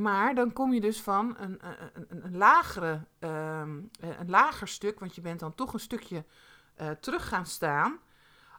Maar 0.00 0.34
dan 0.34 0.52
kom 0.52 0.72
je 0.72 0.80
dus 0.80 1.00
van 1.00 1.36
een, 1.38 1.58
een, 1.94 2.24
een, 2.24 2.36
lagere, 2.36 3.06
ehm, 3.18 3.80
een 4.00 4.30
lager 4.30 4.68
stuk, 4.68 5.00
want 5.00 5.14
je 5.14 5.20
bent 5.20 5.40
dan 5.40 5.54
toch 5.54 5.72
een 5.72 5.80
stukje 5.80 6.24
uh, 6.80 6.90
terug 6.90 7.28
gaan 7.28 7.46
staan. 7.46 7.98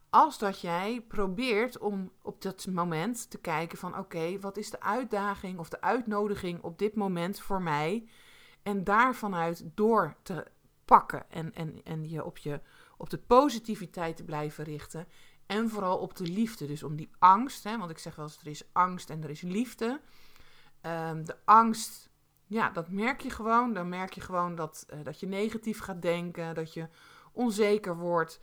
Als 0.10 0.38
dat 0.38 0.62
jij 0.62 1.02
probeert 1.08 1.78
om 1.78 2.12
op 2.22 2.42
dat 2.42 2.68
moment 2.68 3.30
te 3.30 3.38
kijken 3.38 3.78
van 3.78 3.98
oké, 3.98 4.40
wat 4.40 4.58
is 4.58 4.70
de 4.70 4.82
uitdaging 4.82 5.60
of 5.60 5.70
de 5.70 5.82
uitnodiging 5.82 6.62
op 6.62 6.80
dit 6.80 6.96
moment 6.96 7.40
voor 7.40 7.62
mij? 7.62 8.08
En 8.64 8.84
daarvanuit 8.84 9.64
door 9.76 10.16
te 10.24 10.46
pakken 10.86 11.32
en, 11.32 11.54
en, 11.54 11.84
en 11.84 12.10
je 12.10 12.26
op, 12.26 12.38
je 12.38 12.62
op 12.98 13.10
de 13.10 13.18
positiviteit 13.18 14.18
te 14.18 14.24
blijven 14.24 14.64
richten. 14.64 15.08
En 15.46 15.70
vooral 15.70 15.98
op 15.98 16.16
de 16.16 16.24
liefde. 16.24 16.68
Dus 16.68 16.84
om 16.84 16.96
die 16.96 17.10
angst, 17.20 17.64
hè, 17.64 17.78
want 17.78 17.92
ik 17.92 17.98
zeg 17.98 18.16
wel 18.16 18.26
eens 18.26 18.40
er 18.40 18.48
is 18.48 18.70
angst 18.72 19.10
en 19.10 19.24
er 19.24 19.30
is 19.30 19.42
liefde 19.42 20.02
Um, 20.86 21.26
de 21.26 21.36
angst, 21.46 22.10
ja, 22.46 22.70
dat 22.70 22.90
merk 22.90 23.22
je 23.22 23.30
gewoon. 23.30 23.74
Dan 23.74 23.90
merk 23.90 24.14
je 24.14 24.22
gewoon 24.22 24.56
dat, 24.56 24.86
uh, 24.94 25.00
dat 25.04 25.20
je 25.20 25.28
negatief 25.28 25.80
gaat 25.80 26.02
denken, 26.02 26.56
dat 26.56 26.74
je 26.74 26.88
onzeker 27.32 27.98
wordt. 27.98 28.40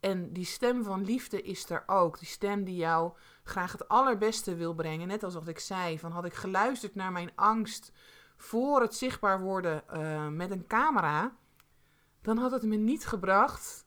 En 0.00 0.32
die 0.32 0.44
stem 0.44 0.84
van 0.84 1.04
liefde 1.04 1.42
is 1.42 1.70
er 1.70 1.82
ook. 1.86 2.18
Die 2.18 2.28
stem 2.28 2.64
die 2.64 2.76
jou 2.76 3.12
graag 3.42 3.72
het 3.72 3.88
allerbeste 3.88 4.54
wil 4.54 4.74
brengen. 4.74 5.08
Net 5.08 5.22
als 5.22 5.34
wat 5.34 5.48
ik 5.48 5.58
zei, 5.58 5.98
van 5.98 6.12
had 6.12 6.24
ik 6.24 6.34
geluisterd 6.34 6.94
naar 6.94 7.12
mijn 7.12 7.30
angst 7.34 7.92
voor 8.36 8.80
het 8.80 8.94
zichtbaar 8.94 9.40
worden 9.40 9.82
uh, 9.92 10.28
met 10.28 10.50
een 10.50 10.66
camera, 10.66 11.36
dan 12.22 12.38
had 12.38 12.50
het 12.50 12.62
me 12.62 12.76
niet 12.76 13.06
gebracht 13.06 13.86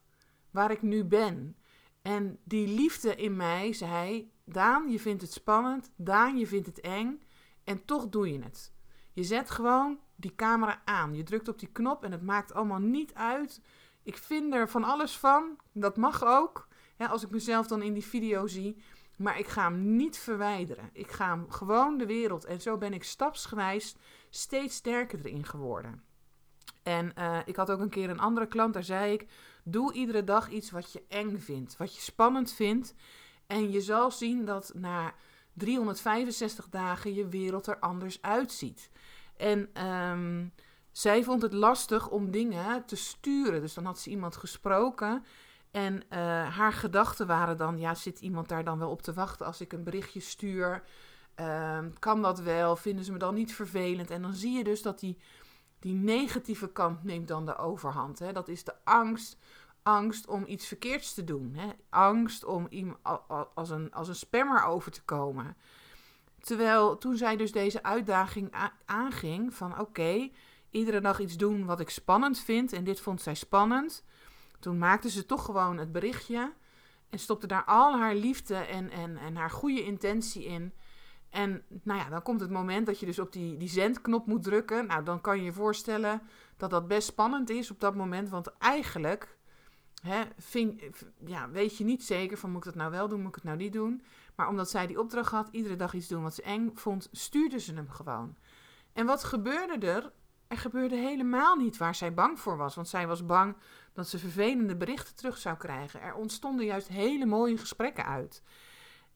waar 0.51 0.71
ik 0.71 0.81
nu 0.81 1.03
ben. 1.03 1.57
En 2.01 2.39
die 2.43 2.67
liefde 2.67 3.15
in 3.15 3.35
mij 3.35 3.73
zei: 3.73 4.31
Daan, 4.45 4.91
je 4.91 4.99
vindt 4.99 5.21
het 5.21 5.31
spannend. 5.31 5.91
Daan, 5.95 6.37
je 6.37 6.47
vindt 6.47 6.67
het 6.67 6.81
eng. 6.81 7.21
En 7.63 7.85
toch 7.85 8.09
doe 8.09 8.31
je 8.31 8.41
het. 8.43 8.73
Je 9.13 9.23
zet 9.23 9.49
gewoon 9.49 9.99
die 10.15 10.35
camera 10.35 10.81
aan. 10.85 11.15
Je 11.15 11.23
drukt 11.23 11.47
op 11.47 11.59
die 11.59 11.71
knop 11.71 12.03
en 12.03 12.11
het 12.11 12.21
maakt 12.21 12.53
allemaal 12.53 12.79
niet 12.79 13.13
uit. 13.13 13.61
Ik 14.03 14.17
vind 14.17 14.53
er 14.53 14.69
van 14.69 14.83
alles 14.83 15.17
van. 15.17 15.57
Dat 15.71 15.97
mag 15.97 16.23
ook. 16.23 16.67
als 16.97 17.23
ik 17.23 17.29
mezelf 17.29 17.67
dan 17.67 17.81
in 17.81 17.93
die 17.93 18.05
video 18.05 18.47
zie. 18.47 18.83
Maar 19.17 19.39
ik 19.39 19.47
ga 19.47 19.63
hem 19.63 19.95
niet 19.95 20.17
verwijderen. 20.17 20.89
Ik 20.93 21.11
ga 21.11 21.29
hem 21.29 21.51
gewoon 21.51 21.97
de 21.97 22.05
wereld. 22.05 22.45
En 22.45 22.61
zo 22.61 22.77
ben 22.77 22.93
ik 22.93 23.03
stapsgewijs 23.03 23.95
steeds 24.29 24.75
sterker 24.75 25.19
erin 25.25 25.45
geworden. 25.45 26.03
En 26.83 27.13
uh, 27.17 27.39
ik 27.45 27.55
had 27.55 27.71
ook 27.71 27.79
een 27.79 27.89
keer 27.89 28.09
een 28.09 28.19
andere 28.19 28.47
klant, 28.47 28.73
daar 28.73 28.83
zei 28.83 29.13
ik: 29.13 29.27
Doe 29.63 29.93
iedere 29.93 30.23
dag 30.23 30.49
iets 30.49 30.71
wat 30.71 30.91
je 30.91 31.03
eng 31.07 31.37
vindt, 31.37 31.77
wat 31.77 31.95
je 31.95 32.01
spannend 32.01 32.51
vindt. 32.53 32.93
En 33.47 33.71
je 33.71 33.81
zal 33.81 34.11
zien 34.11 34.45
dat 34.45 34.71
na 34.75 35.13
365 35.53 36.69
dagen 36.69 37.13
je 37.13 37.27
wereld 37.27 37.67
er 37.67 37.79
anders 37.79 38.21
uitziet. 38.21 38.89
En 39.37 39.87
um, 39.87 40.53
zij 40.91 41.23
vond 41.23 41.41
het 41.41 41.53
lastig 41.53 42.09
om 42.09 42.31
dingen 42.31 42.85
te 42.85 42.95
sturen. 42.95 43.61
Dus 43.61 43.73
dan 43.73 43.85
had 43.85 43.99
ze 43.99 44.09
iemand 44.09 44.35
gesproken. 44.35 45.23
En 45.71 45.93
uh, 45.95 46.19
haar 46.57 46.73
gedachten 46.73 47.27
waren 47.27 47.57
dan: 47.57 47.79
ja, 47.79 47.95
zit 47.95 48.19
iemand 48.19 48.49
daar 48.49 48.63
dan 48.63 48.79
wel 48.79 48.89
op 48.89 49.01
te 49.01 49.13
wachten 49.13 49.45
als 49.45 49.61
ik 49.61 49.73
een 49.73 49.83
berichtje 49.83 50.19
stuur? 50.19 50.83
Uh, 51.39 51.79
kan 51.99 52.21
dat 52.21 52.39
wel? 52.39 52.75
Vinden 52.75 53.05
ze 53.05 53.11
me 53.11 53.17
dan 53.17 53.33
niet 53.33 53.53
vervelend? 53.53 54.09
En 54.09 54.21
dan 54.21 54.33
zie 54.33 54.57
je 54.57 54.63
dus 54.63 54.81
dat 54.81 54.99
die, 54.99 55.17
die 55.79 55.93
negatieve 55.93 56.71
kant 56.71 57.03
neemt 57.03 57.27
dan 57.27 57.45
de 57.45 57.57
overhand. 57.57 58.19
Hè? 58.19 58.31
Dat 58.31 58.47
is 58.47 58.63
de 58.63 58.75
angst 58.83 59.37
angst 59.83 60.27
om 60.27 60.43
iets 60.47 60.65
verkeerds 60.65 61.13
te 61.13 61.23
doen. 61.23 61.53
Hè? 61.55 61.69
Angst 61.89 62.45
om 62.45 62.67
als 63.53 63.69
een, 63.69 63.93
als 63.93 64.07
een 64.07 64.15
spammer 64.15 64.63
over 64.63 64.91
te 64.91 65.03
komen. 65.03 65.57
Terwijl 66.39 66.97
toen 66.97 67.17
zij 67.17 67.37
dus 67.37 67.51
deze 67.51 67.83
uitdaging 67.83 68.53
aanging 68.85 69.53
van 69.53 69.79
oké, 69.79 70.29
iedere 70.69 71.01
dag 71.01 71.19
iets 71.19 71.37
doen 71.37 71.65
wat 71.65 71.79
ik 71.79 71.89
spannend 71.89 72.39
vind. 72.39 72.73
En 72.73 72.83
dit 72.83 72.99
vond 72.99 73.21
zij 73.21 73.35
spannend. 73.35 74.03
Toen 74.59 74.77
maakte 74.77 75.09
ze 75.09 75.25
toch 75.25 75.45
gewoon 75.45 75.77
het 75.77 75.91
berichtje. 75.91 76.53
En 77.09 77.19
stopte 77.19 77.47
daar 77.47 77.63
al 77.63 77.97
haar 77.97 78.15
liefde 78.15 78.55
en, 78.55 78.89
en, 78.89 79.17
en 79.17 79.35
haar 79.35 79.49
goede 79.51 79.83
intentie 79.83 80.45
in. 80.45 80.73
En 81.29 81.63
nou 81.83 81.99
ja, 81.99 82.09
dan 82.09 82.21
komt 82.21 82.39
het 82.39 82.49
moment 82.49 82.85
dat 82.85 82.99
je 82.99 83.05
dus 83.05 83.19
op 83.19 83.31
die, 83.31 83.57
die 83.57 83.69
zendknop 83.69 84.27
moet 84.27 84.43
drukken. 84.43 84.85
Nou, 84.85 85.03
dan 85.03 85.21
kan 85.21 85.37
je 85.37 85.43
je 85.43 85.53
voorstellen 85.53 86.21
dat 86.57 86.69
dat 86.69 86.87
best 86.87 87.07
spannend 87.07 87.49
is 87.49 87.71
op 87.71 87.79
dat 87.79 87.95
moment. 87.95 88.29
Want 88.29 88.57
eigenlijk 88.57 89.37
hè, 90.03 90.23
ja, 91.25 91.49
weet 91.49 91.77
je 91.77 91.83
niet 91.83 92.03
zeker 92.03 92.37
van 92.37 92.49
moet 92.49 92.59
ik 92.59 92.65
dat 92.65 92.75
nou 92.75 92.91
wel 92.91 93.07
doen, 93.07 93.19
moet 93.19 93.29
ik 93.29 93.35
het 93.35 93.43
nou 93.43 93.57
niet 93.57 93.73
doen. 93.73 94.03
Maar 94.35 94.47
omdat 94.47 94.69
zij 94.69 94.87
die 94.87 94.99
opdracht 94.99 95.31
had, 95.31 95.49
iedere 95.51 95.75
dag 95.75 95.93
iets 95.93 96.07
doen 96.07 96.23
wat 96.23 96.35
ze 96.35 96.41
eng 96.41 96.71
vond, 96.73 97.07
stuurde 97.11 97.59
ze 97.59 97.73
hem 97.73 97.89
gewoon. 97.89 98.35
En 98.93 99.05
wat 99.05 99.23
gebeurde 99.23 99.87
er? 99.87 100.11
Er 100.47 100.57
gebeurde 100.57 100.95
helemaal 100.95 101.55
niet 101.55 101.77
waar 101.77 101.95
zij 101.95 102.13
bang 102.13 102.39
voor 102.39 102.57
was. 102.57 102.75
Want 102.75 102.87
zij 102.87 103.07
was 103.07 103.25
bang 103.25 103.55
dat 103.93 104.07
ze 104.07 104.19
vervelende 104.19 104.75
berichten 104.75 105.15
terug 105.15 105.37
zou 105.37 105.57
krijgen. 105.57 106.01
Er 106.01 106.13
ontstonden 106.13 106.65
juist 106.65 106.87
hele 106.87 107.25
mooie 107.25 107.57
gesprekken 107.57 108.05
uit. 108.05 108.43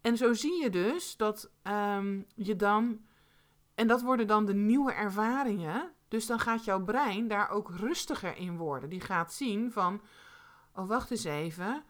En 0.01 0.17
zo 0.17 0.33
zie 0.33 0.61
je 0.61 0.69
dus 0.69 1.17
dat 1.17 1.51
um, 1.63 2.25
je 2.35 2.55
dan. 2.55 3.05
En 3.75 3.87
dat 3.87 4.01
worden 4.01 4.27
dan 4.27 4.45
de 4.45 4.53
nieuwe 4.53 4.91
ervaringen. 4.91 5.91
Dus 6.07 6.25
dan 6.25 6.39
gaat 6.39 6.65
jouw 6.65 6.83
brein 6.83 7.27
daar 7.27 7.49
ook 7.49 7.71
rustiger 7.75 8.35
in 8.37 8.57
worden. 8.57 8.89
Die 8.89 9.01
gaat 9.01 9.33
zien 9.33 9.71
van. 9.71 10.01
Oh, 10.77 10.87
wacht 10.87 11.11
eens 11.11 11.23
even. 11.23 11.83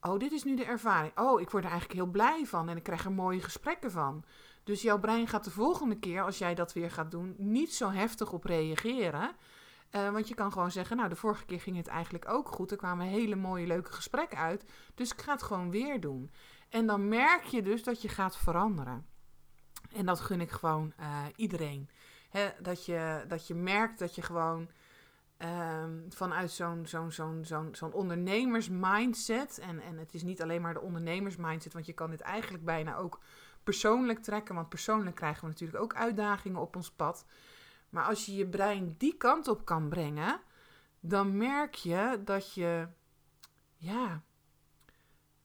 Oh, 0.00 0.18
dit 0.18 0.32
is 0.32 0.44
nu 0.44 0.56
de 0.56 0.64
ervaring. 0.64 1.18
Oh, 1.18 1.40
ik 1.40 1.50
word 1.50 1.64
er 1.64 1.70
eigenlijk 1.70 2.00
heel 2.00 2.10
blij 2.10 2.46
van 2.46 2.68
en 2.68 2.76
ik 2.76 2.82
krijg 2.82 3.04
er 3.04 3.12
mooie 3.12 3.40
gesprekken 3.40 3.90
van. 3.90 4.24
Dus 4.64 4.82
jouw 4.82 4.98
brein 4.98 5.28
gaat 5.28 5.44
de 5.44 5.50
volgende 5.50 5.98
keer, 5.98 6.22
als 6.22 6.38
jij 6.38 6.54
dat 6.54 6.72
weer 6.72 6.90
gaat 6.90 7.10
doen, 7.10 7.34
niet 7.38 7.74
zo 7.74 7.90
heftig 7.90 8.32
op 8.32 8.44
reageren. 8.44 9.30
Uh, 9.90 10.10
want 10.10 10.28
je 10.28 10.34
kan 10.34 10.52
gewoon 10.52 10.70
zeggen, 10.70 10.96
nou, 10.96 11.08
de 11.08 11.16
vorige 11.16 11.44
keer 11.44 11.60
ging 11.60 11.76
het 11.76 11.86
eigenlijk 11.86 12.28
ook 12.28 12.48
goed. 12.48 12.70
Er 12.70 12.76
kwamen 12.76 13.06
hele 13.06 13.36
mooie, 13.36 13.66
leuke 13.66 13.92
gesprekken 13.92 14.38
uit. 14.38 14.64
Dus 14.94 15.12
ik 15.12 15.20
ga 15.20 15.32
het 15.32 15.42
gewoon 15.42 15.70
weer 15.70 16.00
doen. 16.00 16.30
En 16.68 16.86
dan 16.86 17.08
merk 17.08 17.44
je 17.44 17.62
dus 17.62 17.82
dat 17.82 18.02
je 18.02 18.08
gaat 18.08 18.36
veranderen. 18.36 19.06
En 19.94 20.06
dat 20.06 20.20
gun 20.20 20.40
ik 20.40 20.50
gewoon 20.50 20.92
uh, 21.00 21.24
iedereen. 21.36 21.90
dat, 22.60 22.84
je, 22.84 23.24
dat 23.28 23.46
je 23.46 23.54
merkt 23.54 23.98
dat 23.98 24.14
je 24.14 24.22
gewoon 24.22 24.70
um, 25.42 26.04
vanuit 26.08 26.50
zo'n 26.50 26.86
zo'n 26.86 27.12
zo'n 27.12 27.44
zo'n 27.44 27.68
zo'n 27.74 27.92
ondernemersmindset. 27.92 29.58
En, 29.58 29.80
en 29.80 29.98
het 29.98 30.14
is 30.14 30.22
niet 30.22 30.42
alleen 30.42 30.62
maar 30.62 30.74
de 30.74 30.80
ondernemersmindset, 30.80 31.72
want 31.72 31.86
je 31.86 31.92
kan 31.92 32.10
dit 32.10 32.20
eigenlijk 32.20 32.64
bijna 32.64 32.96
ook 32.96 33.20
persoonlijk 33.62 34.22
trekken. 34.22 34.54
Want 34.54 34.68
persoonlijk 34.68 35.16
krijgen 35.16 35.42
we 35.42 35.48
natuurlijk 35.48 35.82
ook 35.82 35.94
uitdagingen 35.94 36.60
op 36.60 36.76
ons 36.76 36.90
pad. 36.90 37.24
Maar 37.90 38.04
als 38.04 38.26
je 38.26 38.34
je 38.34 38.46
brein 38.46 38.94
die 38.98 39.16
kant 39.16 39.48
op 39.48 39.64
kan 39.64 39.88
brengen, 39.88 40.40
dan 41.00 41.36
merk 41.36 41.74
je 41.74 42.20
dat 42.24 42.54
je, 42.54 42.88
ja, 43.76 44.22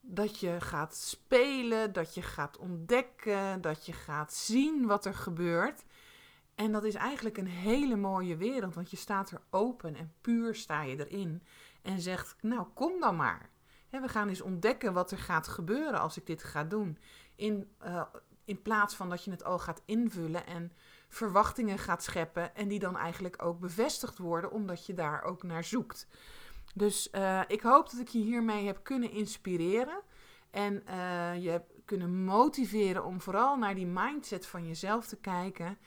dat 0.01 0.39
je 0.39 0.61
gaat 0.61 0.95
spelen, 0.95 1.93
dat 1.93 2.13
je 2.13 2.21
gaat 2.21 2.57
ontdekken, 2.57 3.61
dat 3.61 3.85
je 3.85 3.93
gaat 3.93 4.33
zien 4.33 4.85
wat 4.85 5.05
er 5.05 5.15
gebeurt. 5.15 5.83
En 6.55 6.71
dat 6.71 6.83
is 6.83 6.95
eigenlijk 6.95 7.37
een 7.37 7.47
hele 7.47 7.95
mooie 7.95 8.37
wereld, 8.37 8.75
want 8.75 8.91
je 8.91 8.97
staat 8.97 9.31
er 9.31 9.41
open 9.49 9.95
en 9.95 10.13
puur 10.21 10.55
sta 10.55 10.81
je 10.81 11.07
erin. 11.07 11.43
En 11.81 12.01
zegt, 12.01 12.35
nou 12.41 12.67
kom 12.73 12.99
dan 12.99 13.15
maar. 13.15 13.49
we 13.89 14.07
gaan 14.07 14.27
eens 14.27 14.41
ontdekken 14.41 14.93
wat 14.93 15.11
er 15.11 15.17
gaat 15.17 15.47
gebeuren 15.47 15.99
als 15.99 16.17
ik 16.17 16.25
dit 16.25 16.43
ga 16.43 16.63
doen. 16.63 16.97
In, 17.35 17.71
uh, 17.85 18.01
in 18.45 18.61
plaats 18.61 18.95
van 18.95 19.09
dat 19.09 19.23
je 19.23 19.31
het 19.31 19.43
al 19.43 19.59
gaat 19.59 19.81
invullen 19.85 20.45
en 20.45 20.71
verwachtingen 21.07 21.79
gaat 21.79 22.03
scheppen. 22.03 22.55
En 22.55 22.67
die 22.67 22.79
dan 22.79 22.97
eigenlijk 22.97 23.43
ook 23.43 23.59
bevestigd 23.59 24.17
worden, 24.17 24.51
omdat 24.51 24.85
je 24.85 24.93
daar 24.93 25.23
ook 25.23 25.43
naar 25.43 25.63
zoekt. 25.63 26.07
Dus 26.73 27.09
uh, 27.11 27.41
ik 27.47 27.61
hoop 27.61 27.89
dat 27.89 27.99
ik 27.99 28.07
je 28.07 28.19
hiermee 28.19 28.65
heb 28.65 28.79
kunnen 28.83 29.11
inspireren. 29.11 30.01
En 30.51 30.83
uh, 30.87 31.43
je 31.43 31.49
heb 31.49 31.65
kunnen 31.85 32.23
motiveren 32.23 33.03
om 33.03 33.21
vooral 33.21 33.57
naar 33.57 33.75
die 33.75 33.87
mindset 33.87 34.45
van 34.45 34.67
jezelf 34.67 35.07
te 35.07 35.17
kijken. 35.17 35.77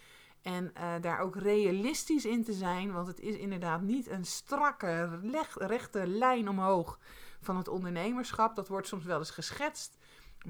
En 0.42 0.72
uh, 0.76 0.94
daar 1.00 1.18
ook 1.18 1.36
realistisch 1.36 2.24
in 2.24 2.44
te 2.44 2.52
zijn, 2.52 2.92
want 2.92 3.06
het 3.06 3.20
is 3.20 3.36
inderdaad 3.36 3.80
niet 3.80 4.08
een 4.08 4.24
strakke, 4.24 5.20
rechte 5.54 6.06
lijn 6.06 6.48
omhoog 6.48 6.98
van 7.40 7.56
het 7.56 7.68
ondernemerschap. 7.68 8.56
Dat 8.56 8.68
wordt 8.68 8.86
soms 8.86 9.04
wel 9.04 9.18
eens 9.18 9.30
geschetst, 9.30 9.98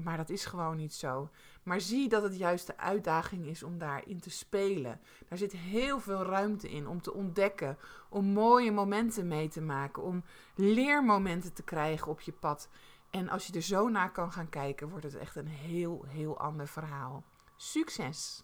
maar 0.03 0.17
dat 0.17 0.29
is 0.29 0.45
gewoon 0.45 0.77
niet 0.77 0.93
zo. 0.93 1.29
Maar 1.63 1.81
zie 1.81 2.09
dat 2.09 2.23
het 2.23 2.37
juist 2.37 2.67
de 2.67 2.77
uitdaging 2.77 3.45
is 3.45 3.63
om 3.63 3.77
daarin 3.77 4.19
te 4.19 4.29
spelen. 4.29 4.99
Daar 5.27 5.37
zit 5.37 5.51
heel 5.51 5.99
veel 5.99 6.23
ruimte 6.23 6.69
in 6.69 6.87
om 6.87 7.01
te 7.01 7.13
ontdekken, 7.13 7.77
om 8.09 8.25
mooie 8.25 8.71
momenten 8.71 9.27
mee 9.27 9.47
te 9.47 9.61
maken, 9.61 10.03
om 10.03 10.23
leermomenten 10.55 11.53
te 11.53 11.63
krijgen 11.63 12.07
op 12.07 12.21
je 12.21 12.31
pad. 12.31 12.69
En 13.09 13.29
als 13.29 13.47
je 13.47 13.53
er 13.53 13.61
zo 13.61 13.87
naar 13.87 14.11
kan 14.11 14.31
gaan 14.31 14.49
kijken, 14.49 14.89
wordt 14.89 15.05
het 15.05 15.15
echt 15.15 15.35
een 15.35 15.47
heel, 15.47 16.05
heel 16.07 16.39
ander 16.39 16.67
verhaal. 16.67 17.23
Succes! 17.55 18.43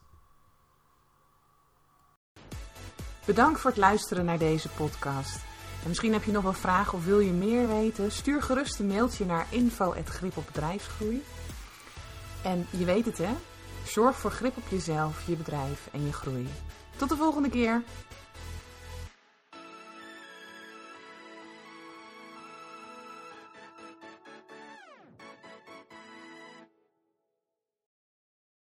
Bedankt 3.25 3.59
voor 3.59 3.69
het 3.69 3.79
luisteren 3.79 4.25
naar 4.25 4.37
deze 4.37 4.69
podcast. 4.69 5.35
En 5.81 5.87
misschien 5.87 6.13
heb 6.13 6.23
je 6.23 6.31
nog 6.31 6.43
wel 6.43 6.53
vragen 6.53 6.97
of 6.97 7.05
wil 7.05 7.19
je 7.19 7.31
meer 7.31 7.67
weten? 7.67 8.11
Stuur 8.11 8.41
gerust 8.41 8.79
een 8.79 8.87
mailtje 8.87 9.25
naar 9.25 9.47
info.grip 9.49 10.37
op 10.37 10.45
bedrijfsgroei. 10.45 11.23
En 12.43 12.67
je 12.69 12.85
weet 12.85 13.05
het 13.05 13.17
hè, 13.17 13.33
zorg 13.85 14.15
voor 14.15 14.31
grip 14.31 14.57
op 14.57 14.63
jezelf, 14.69 15.27
je 15.27 15.35
bedrijf 15.35 15.87
en 15.91 16.05
je 16.05 16.13
groei. 16.13 16.47
Tot 16.95 17.09
de 17.09 17.15
volgende 17.15 17.49
keer! 17.49 17.83